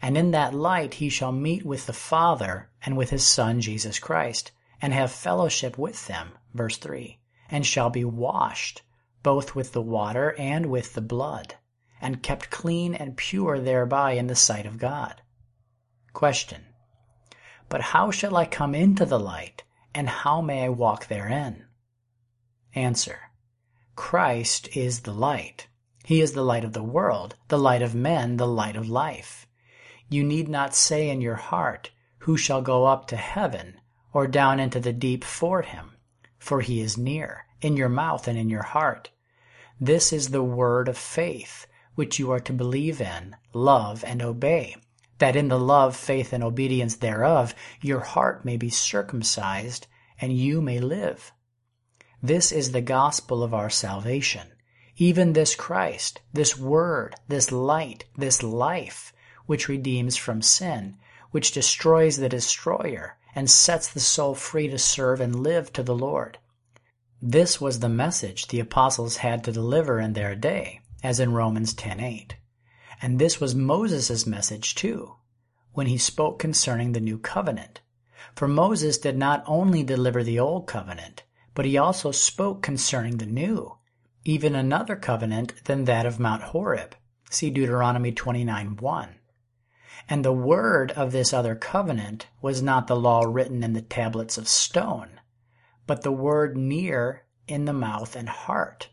[0.00, 3.98] And in that light he shall meet with the Father and with his Son Jesus
[3.98, 7.18] Christ, and have fellowship with them, verse 3,
[7.50, 8.82] and shall be washed,
[9.22, 11.56] both with the water and with the blood,
[12.00, 15.22] and kept clean and pure thereby in the sight of God.
[16.12, 16.66] Question.
[17.68, 21.66] But how shall I come into the light, and how may I walk therein?
[22.74, 23.18] Answer.
[23.96, 25.66] Christ is the light.
[26.04, 29.46] He is the light of the world, the light of men, the light of life.
[30.08, 31.90] You need not say in your heart,
[32.20, 33.80] Who shall go up to heaven,
[34.12, 35.96] or down into the deep for him?
[36.38, 39.10] For he is near, in your mouth and in your heart.
[39.80, 41.66] This is the word of faith,
[41.98, 44.76] which you are to believe in, love, and obey,
[45.18, 49.88] that in the love, faith, and obedience thereof your heart may be circumcised,
[50.20, 51.32] and you may live.
[52.22, 54.46] This is the gospel of our salvation.
[54.96, 59.12] Even this Christ, this Word, this light, this life,
[59.46, 60.96] which redeems from sin,
[61.32, 65.96] which destroys the destroyer, and sets the soul free to serve and live to the
[65.96, 66.38] Lord.
[67.20, 71.74] This was the message the apostles had to deliver in their day, as in Romans
[71.74, 72.34] 10:8.
[73.00, 75.14] And this was Moses' message too,
[75.72, 77.80] when he spoke concerning the new covenant.
[78.34, 81.22] For Moses did not only deliver the old covenant,
[81.54, 83.78] but he also spoke concerning the new,
[84.24, 86.96] even another covenant than that of Mount Horeb.
[87.30, 89.14] See Deuteronomy 29:1.
[90.08, 94.38] And the word of this other covenant was not the law written in the tablets
[94.38, 95.20] of stone,
[95.86, 98.88] but the word near in the mouth and heart.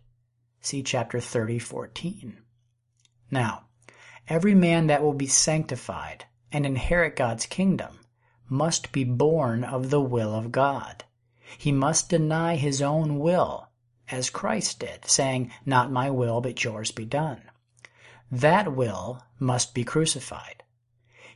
[0.65, 2.41] See chapter 30, 14.
[3.29, 3.65] Now,
[4.27, 7.99] every man that will be sanctified and inherit God's kingdom
[8.49, 11.03] must be born of the will of God.
[11.59, 13.69] He must deny his own will,
[14.09, 17.43] as Christ did, saying, Not my will, but yours be done.
[18.31, 20.63] That will must be crucified.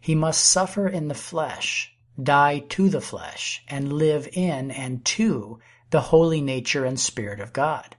[0.01, 5.59] He must suffer in the flesh, die to the flesh, and live in and to
[5.91, 7.95] the holy nature and Spirit of God.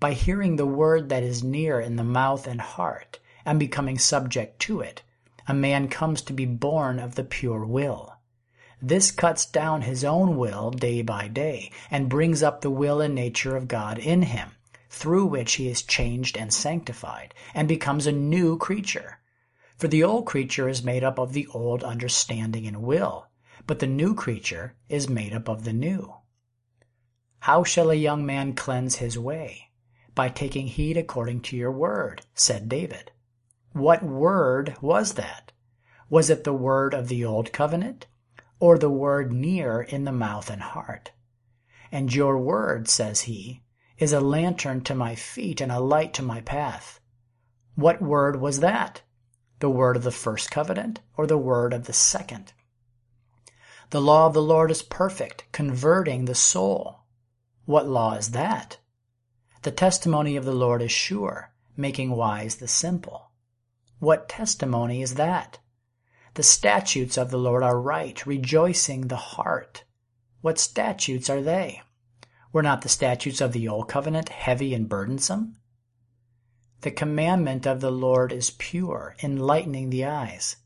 [0.00, 4.60] By hearing the word that is near in the mouth and heart, and becoming subject
[4.60, 5.02] to it,
[5.48, 8.14] a man comes to be born of the pure will.
[8.80, 13.12] This cuts down his own will day by day, and brings up the will and
[13.12, 14.50] nature of God in him,
[14.88, 19.18] through which he is changed and sanctified, and becomes a new creature.
[19.76, 23.26] For the old creature is made up of the old understanding and will,
[23.66, 26.14] but the new creature is made up of the new.
[27.40, 29.67] How shall a young man cleanse his way?
[30.18, 33.12] By taking heed according to your word, said David.
[33.70, 35.52] What word was that?
[36.10, 38.08] Was it the word of the old covenant,
[38.58, 41.12] or the word near in the mouth and heart?
[41.92, 43.62] And your word, says he,
[43.96, 46.98] is a lantern to my feet and a light to my path.
[47.76, 49.02] What word was that?
[49.60, 52.54] the word of the first covenant or the word of the second.
[53.90, 57.04] The law of the Lord is perfect, converting the soul.
[57.66, 58.78] What law is that?
[59.62, 63.30] The testimony of the Lord is sure, making wise the simple.
[63.98, 65.58] What testimony is that?
[66.34, 69.84] The statutes of the Lord are right, rejoicing the heart.
[70.40, 71.82] What statutes are they?
[72.52, 75.56] Were not the statutes of the old covenant heavy and burdensome?
[76.82, 80.56] The commandment of the Lord is pure, enlightening the eyes.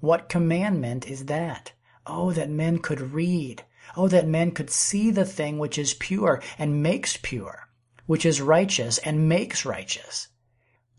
[0.00, 1.72] What commandment is that?
[2.06, 3.64] Oh, that men could read.
[3.96, 7.68] Oh, that men could see the thing which is pure and makes pure,
[8.10, 10.26] which is righteous and makes righteous.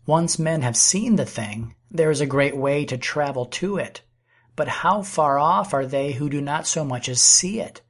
[0.06, 4.00] Once men have seen the thing, there is a great way to travel to it.
[4.56, 7.82] But how far off are they who do not so much as see it,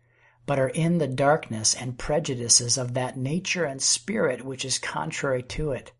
[0.45, 5.45] but are in the darkness and prejudices of that nature and spirit which is contrary
[5.45, 5.93] to it?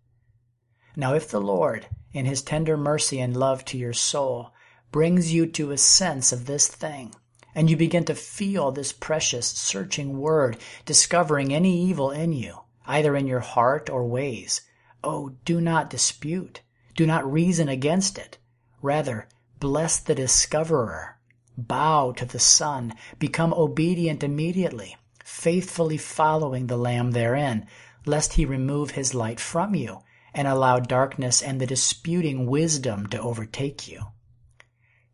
[0.97, 4.53] Now if the Lord, in his tender mercy and love to your soul,
[4.91, 7.15] brings you to a sense of this thing,
[7.55, 12.62] and you begin to feel this precious, searching word, discovering any evil in you,
[12.93, 14.61] either in your heart or ways,
[15.03, 16.61] Oh, do not dispute.
[16.95, 18.39] Do not reason against it.
[18.83, 19.29] Rather,
[19.59, 21.17] bless the discoverer.
[21.57, 22.95] Bow to the Son.
[23.19, 27.67] Become obedient immediately, faithfully following the Lamb therein,
[28.05, 30.01] lest he remove his light from you
[30.35, 34.03] and allow darkness and the disputing wisdom to overtake you.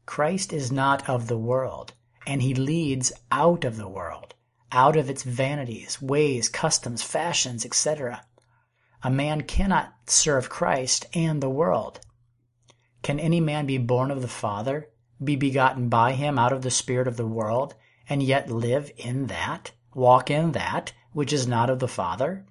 [0.04, 1.92] Christ is not of the world,
[2.26, 4.34] and he leads out of the world,
[4.72, 8.24] out of its vanities, ways, customs, fashions, etc.
[9.02, 12.00] A man cannot serve Christ and the world.
[13.02, 14.90] Can any man be born of the Father,
[15.22, 17.74] be begotten by him out of the spirit of the world,
[18.08, 22.44] and yet live in that, walk in that, which is not of the Father?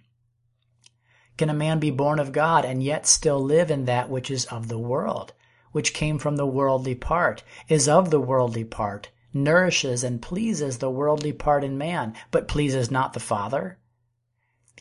[1.38, 4.46] Can a man be born of God and yet still live in that which is
[4.46, 5.34] of the world,
[5.72, 9.10] which came from the worldly part, is of the worldly part,
[9.44, 13.78] nourishes and pleases the worldly part in man, but pleases not the Father?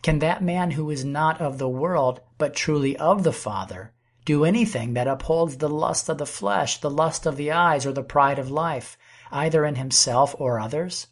[0.02, 3.92] Can that man who is not of the world, but truly of the Father,
[4.24, 7.92] do anything that upholds the lust of the flesh, the lust of the eyes, or
[7.92, 8.98] the pride of life,
[9.30, 11.06] either in himself or others?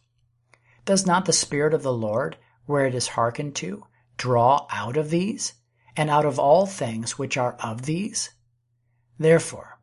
[0.84, 2.36] Does not the Spirit of the Lord,
[2.66, 3.84] where it is hearkened to,
[4.16, 5.54] draw out of these,
[5.96, 8.30] and out of all things which are of these?
[9.18, 9.78] Therefore,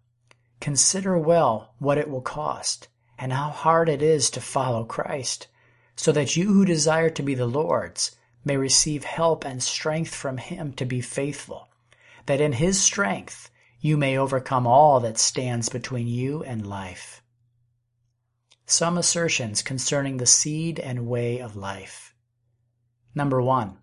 [0.59, 2.89] consider well what it will cost,
[3.21, 5.47] and how hard it is to follow Christ,
[5.95, 10.37] so that you who desire to be the Lord's may receive help and strength from
[10.37, 11.69] him to be faithful,
[12.25, 17.21] that in his strength you may overcome all that stands between you and life.
[18.65, 22.15] Some assertions concerning the seed and way of life.
[23.13, 23.77] Number one,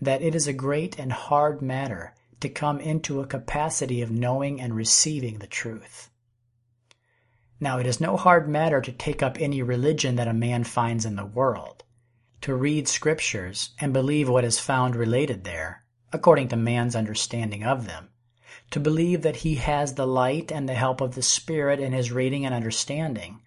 [0.00, 4.60] that it is a great and hard matter to come into a capacity of knowing
[4.60, 6.10] and receiving the truth.
[7.58, 11.04] Now, it is no hard matter to take up any religion that a man finds
[11.04, 11.84] in the world
[12.42, 17.86] to read scriptures and believe what is found related there, according to man's understanding of
[17.86, 18.10] them,
[18.70, 22.12] to believe that he has the light and the help of the Spirit in his
[22.12, 23.40] reading and understanding,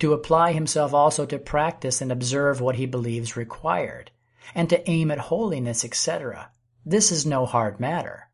[0.00, 4.10] to apply himself also to practice and observe what he believes required,
[4.54, 6.50] and to aim at holiness, etc.
[6.84, 8.28] This is no hard matter.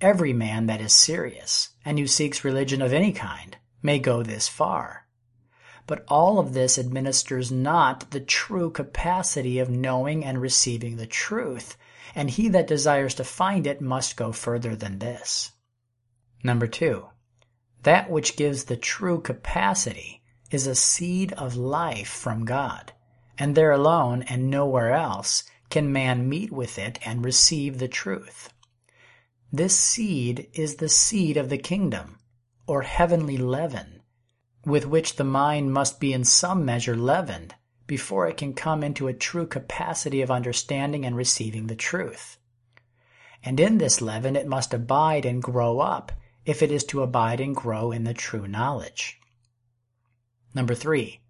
[0.00, 4.48] Every man that is serious, and who seeks religion of any kind, may go this
[4.48, 5.06] far.
[5.86, 11.76] But all of this administers not the true capacity of knowing and receiving the truth,
[12.14, 15.52] and he that desires to find it must go further than this.
[16.42, 17.06] Number two,
[17.82, 22.92] that which gives the true capacity is a seed of life from God,
[23.38, 28.52] and there alone and nowhere else can man meet with it and receive the truth.
[29.52, 32.17] This seed is the seed of the kingdom,
[32.68, 34.02] or heavenly leaven,
[34.64, 37.54] with which the mind must be in some measure leavened
[37.86, 42.36] before it can come into a true capacity of understanding and receiving the truth.
[43.42, 46.12] And in this leaven it must abide and grow up
[46.44, 49.18] if it is to abide and grow in the true knowledge.
[50.54, 51.20] Number three,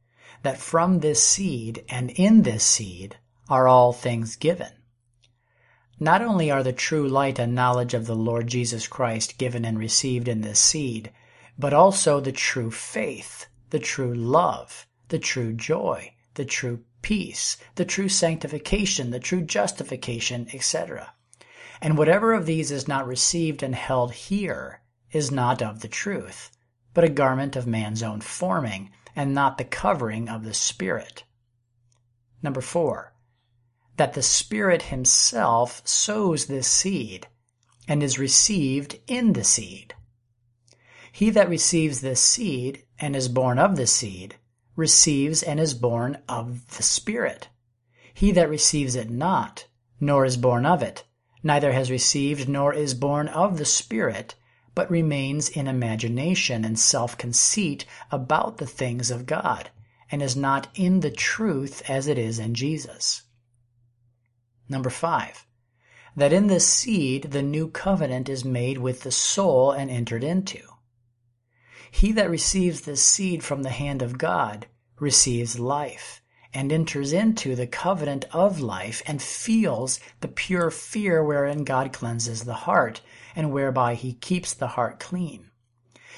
[0.43, 3.17] that from this seed and in this seed
[3.49, 4.73] are all things given.
[6.01, 9.79] Not only are the true light and knowledge of the Lord Jesus Christ given and
[9.79, 11.13] received in this seed,
[11.59, 17.85] but also the true faith, the true love, the true joy, the true peace, the
[17.85, 21.13] true sanctification, the true justification, etc.
[21.81, 26.51] And whatever of these is not received and held here is not of the truth,
[26.95, 31.25] but a garment of man's own forming, and not the covering of the Spirit.
[32.43, 33.15] Number four,
[33.97, 37.27] that the Spirit Himself sows this seed
[37.89, 39.95] and is received in the seed.
[41.19, 44.37] He that receives this seed and is born of the seed
[44.77, 47.49] receives and is born of the Spirit.
[48.15, 49.67] He that receives it not,
[49.99, 51.03] nor is born of it,
[51.43, 54.37] neither has received nor is born of the Spirit,
[54.77, 59.71] but remains in imagination and self conceit about the things of God,
[60.13, 63.23] and is not in the truth as it is in Jesus.
[64.69, 65.45] Number five,
[66.15, 70.61] that in this seed the new covenant is made with the soul and entered into.
[71.91, 74.67] He that receives this seed from the hand of God
[74.99, 76.23] receives life,
[76.53, 82.45] and enters into the covenant of life and feels the pure fear wherein God cleanses
[82.45, 83.01] the heart
[83.37, 85.51] and whereby he keeps the heart clean.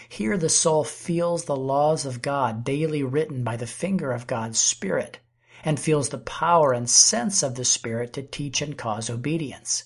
[0.09, 4.59] Here the soul feels the laws of God daily written by the finger of God's
[4.59, 5.19] Spirit
[5.65, 9.85] and feels the power and sense of the Spirit to teach and cause obedience.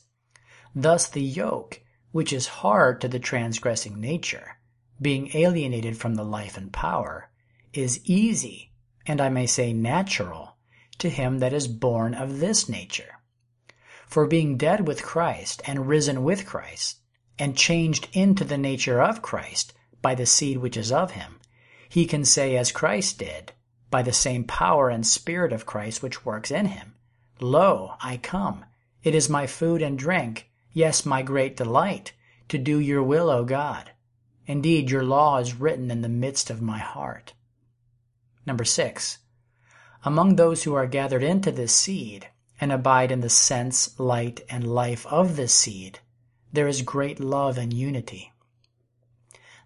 [0.74, 1.80] Thus the yoke,
[2.12, 4.59] which is hard to the transgressing nature,
[5.01, 7.30] being alienated from the life and power,
[7.72, 8.72] is easy,
[9.07, 10.57] and I may say natural,
[10.99, 13.20] to him that is born of this nature.
[14.07, 16.99] For being dead with Christ and risen with Christ,
[17.38, 21.40] and changed into the nature of Christ by the seed which is of him,
[21.88, 23.53] he can say as Christ did,
[23.90, 26.95] by the same power and spirit of Christ which works in him,
[27.40, 28.64] Lo, I come.
[29.03, 32.12] It is my food and drink, yes, my great delight,
[32.49, 33.90] to do your will, O God.
[34.47, 37.32] Indeed, your law is written in the midst of my heart.
[38.47, 39.18] Number six,
[40.05, 42.28] among those who are gathered into this seed
[42.61, 46.01] and abide in the sense, light, and life of this seed,
[46.53, 48.32] there is great love and unity.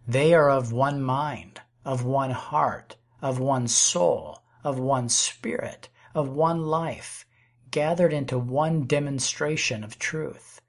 [0.07, 6.29] They are of one mind, of one heart, of one soul, of one spirit, of
[6.29, 7.27] one life,
[7.71, 10.61] gathered into one demonstration of truth.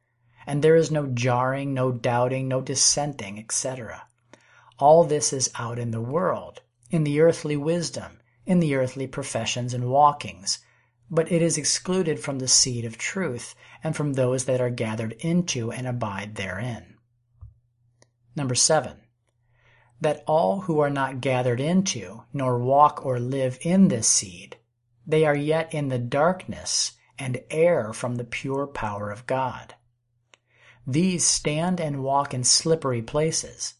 [0.50, 4.08] And there is no jarring, no doubting, no dissenting, etc.
[4.80, 9.76] All this is out in the world, in the earthly wisdom, in the earthly professions
[9.76, 10.58] and walkings,
[11.08, 15.12] but it is excluded from the seed of truth and from those that are gathered
[15.20, 16.96] into and abide therein.
[18.36, 19.02] Number seven,
[20.02, 24.58] that all who are not gathered into, nor walk or live in this seed,
[25.06, 29.76] they are yet in the darkness and err from the pure power of God.
[30.92, 33.76] These stand and walk in slippery places,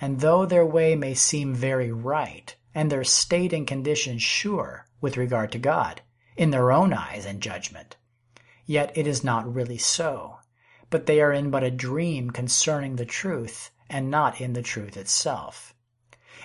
[0.00, 5.18] and though their way may seem very right, and their state and condition sure with
[5.18, 6.00] regard to God,
[6.38, 7.98] in their own eyes and judgment,
[8.64, 10.38] yet it is not really so,
[10.88, 14.96] but they are in but a dream concerning the truth, and not in the truth
[14.96, 15.74] itself.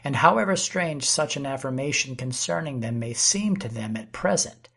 [0.04, 4.68] And however strange such an affirmation concerning them may seem to them at present,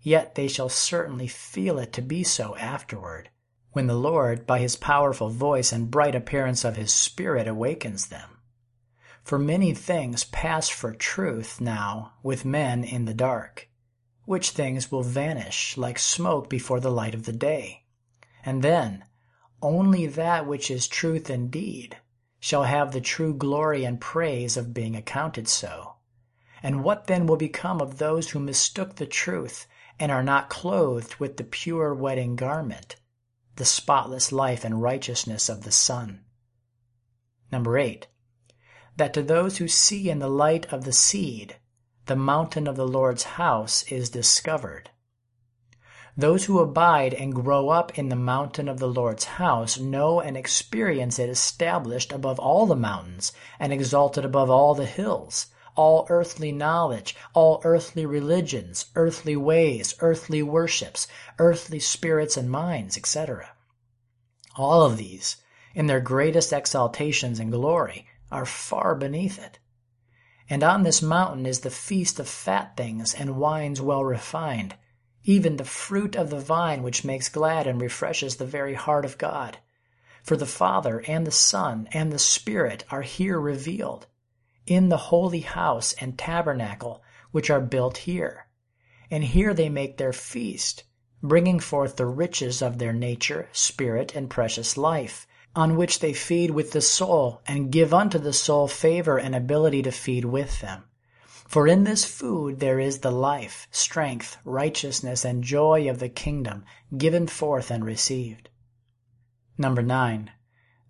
[0.00, 3.28] yet they shall certainly feel it to be so afterward,
[3.76, 8.38] when the Lord, by his powerful voice and bright appearance of his Spirit, awakens them.
[9.22, 13.68] For many things pass for truth now with men in the dark,
[14.24, 17.84] which things will vanish like smoke before the light of the day.
[18.42, 19.04] And then
[19.60, 21.98] only that which is truth indeed
[22.40, 25.96] shall have the true glory and praise of being accounted so.
[26.62, 29.66] And what then will become of those who mistook the truth
[30.00, 32.96] and are not clothed with the pure wedding garment,
[33.56, 36.24] the spotless life and righteousness of the Son?
[37.50, 38.06] Number eight,
[38.96, 41.56] that to those who see in the light of the seed,
[42.06, 44.90] the mountain of the Lord's house is discovered.
[46.16, 50.36] Those who abide and grow up in the mountain of the Lord's house know and
[50.36, 56.50] experience it established above all the mountains and exalted above all the hills, all earthly
[56.50, 61.06] knowledge, all earthly religions, earthly ways, earthly worships,
[61.38, 63.50] earthly spirits and minds, etc.
[64.56, 65.36] All of these,
[65.74, 69.58] in their greatest exaltations and glory, are far beneath it.
[70.48, 74.76] And on this mountain is the feast of fat things and wines well refined,
[75.24, 79.18] even the fruit of the vine which makes glad and refreshes the very heart of
[79.18, 79.58] God.
[80.22, 84.06] For the Father and the Son and the Spirit are here revealed,
[84.66, 88.46] in the holy house and tabernacle which are built here.
[89.10, 90.84] And here they make their feast,
[91.22, 96.50] bringing forth the riches of their nature, spirit, and precious life on which they feed
[96.50, 100.84] with the soul, and give unto the soul favor and ability to feed with them.
[101.48, 106.66] For in this food there is the life, strength, righteousness, and joy of the kingdom
[106.94, 108.50] given forth and received.
[109.56, 110.30] Number nine,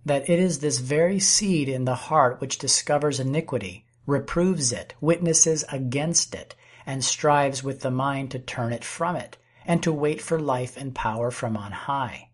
[0.06, 5.64] that it is this very seed in the heart which discovers iniquity, reproves it, witnesses
[5.70, 6.54] against it,
[6.86, 9.36] and strives with the mind to turn it from it,
[9.66, 12.28] and to wait for life and power from on high.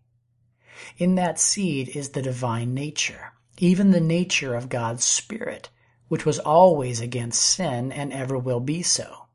[0.99, 5.69] In that seed is the divine nature, even the nature of God's Spirit,
[6.09, 9.25] which was always against sin and ever will be so.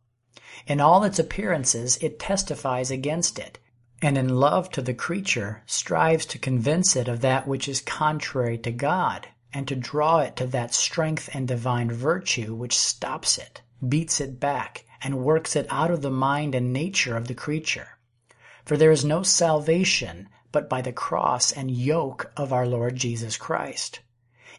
[0.68, 3.58] In all its appearances, it testifies against it,
[4.00, 8.56] and in love to the creature strives to convince it of that which is contrary
[8.58, 13.60] to God, and to draw it to that strength and divine virtue which stops it,
[13.86, 17.98] beats it back, and works it out of the mind and nature of the creature.
[18.64, 23.36] For there is no salvation but by the cross and yoke of our Lord Jesus
[23.36, 24.00] Christ.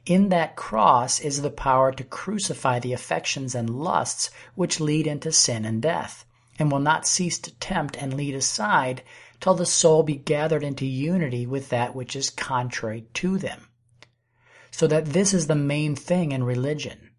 [0.06, 5.32] In that cross is the power to crucify the affections and lusts which lead into
[5.32, 6.26] sin and death,
[6.58, 9.02] and will not cease to tempt and lead aside
[9.40, 13.68] till the soul be gathered into unity with that which is contrary to them.
[14.72, 17.12] So that this is the main thing in religion,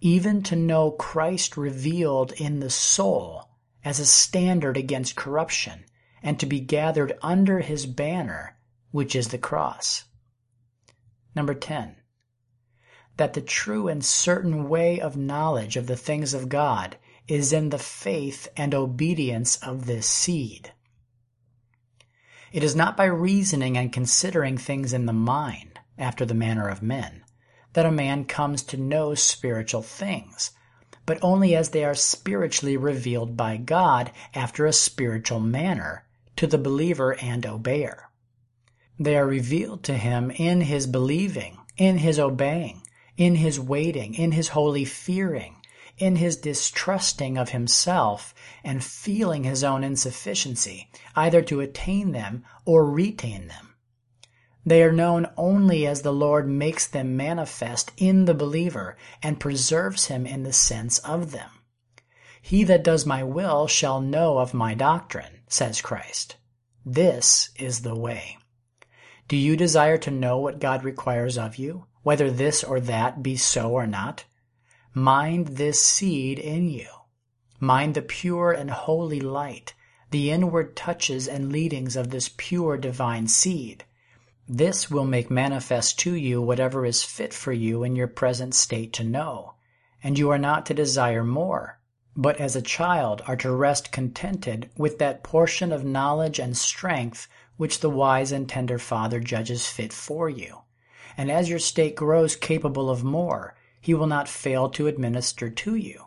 [0.00, 3.50] even to know Christ revealed in the soul
[3.84, 5.84] as a standard against corruption,
[6.22, 8.58] and to be gathered under his banner,
[8.90, 10.04] which is the cross.
[11.34, 11.96] Number 10.
[13.16, 16.96] That the true and certain way of knowledge of the things of God
[17.26, 20.72] is in the faith and obedience of this seed.
[22.52, 26.82] It is not by reasoning and considering things in the mind, after the manner of
[26.82, 27.22] men,
[27.74, 30.50] that a man comes to know spiritual things,
[31.06, 36.04] but only as they are spiritually revealed by God after a spiritual manner
[36.36, 38.10] to the believer and obeyer.
[38.98, 42.82] They are revealed to him in his believing, in his obeying,
[43.16, 45.56] in his waiting, in his holy fearing,
[46.00, 48.34] in his distrusting of himself
[48.64, 53.74] and feeling his own insufficiency, either to attain them or retain them.
[54.64, 60.06] They are known only as the Lord makes them manifest in the believer and preserves
[60.06, 61.50] him in the sense of them.
[62.42, 66.36] He that does my will shall know of my doctrine, says Christ.
[66.84, 68.38] This is the way.
[69.28, 73.36] Do you desire to know what God requires of you, whether this or that be
[73.36, 74.24] so or not?
[74.92, 76.88] Mind this seed in you.
[77.60, 79.72] Mind the pure and holy light,
[80.10, 83.84] the inward touches and leadings of this pure divine seed.
[84.48, 88.92] This will make manifest to you whatever is fit for you in your present state
[88.94, 89.54] to know,
[90.02, 91.78] and you are not to desire more,
[92.16, 97.28] but as a child are to rest contented with that portion of knowledge and strength
[97.56, 100.62] which the wise and tender Father judges fit for you.
[101.16, 105.74] And as your state grows capable of more, he will not fail to administer to
[105.74, 106.04] you.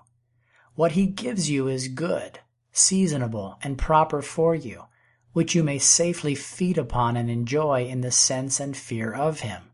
[0.76, 2.39] What he gives you is good,
[2.71, 4.86] seasonable, and proper for you,
[5.34, 9.71] which you may safely feed upon and enjoy in the sense and fear of him.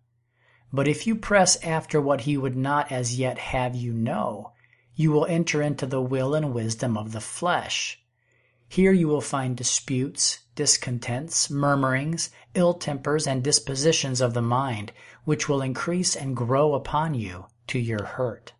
[0.72, 4.54] But if you press after what he would not as yet have you know,
[4.96, 8.02] you will enter into the will and wisdom of the flesh.
[8.70, 14.92] Here you will find disputes, discontents, murmurings, ill tempers, and dispositions of the mind,
[15.26, 18.54] which will increase and grow upon you to your hurt.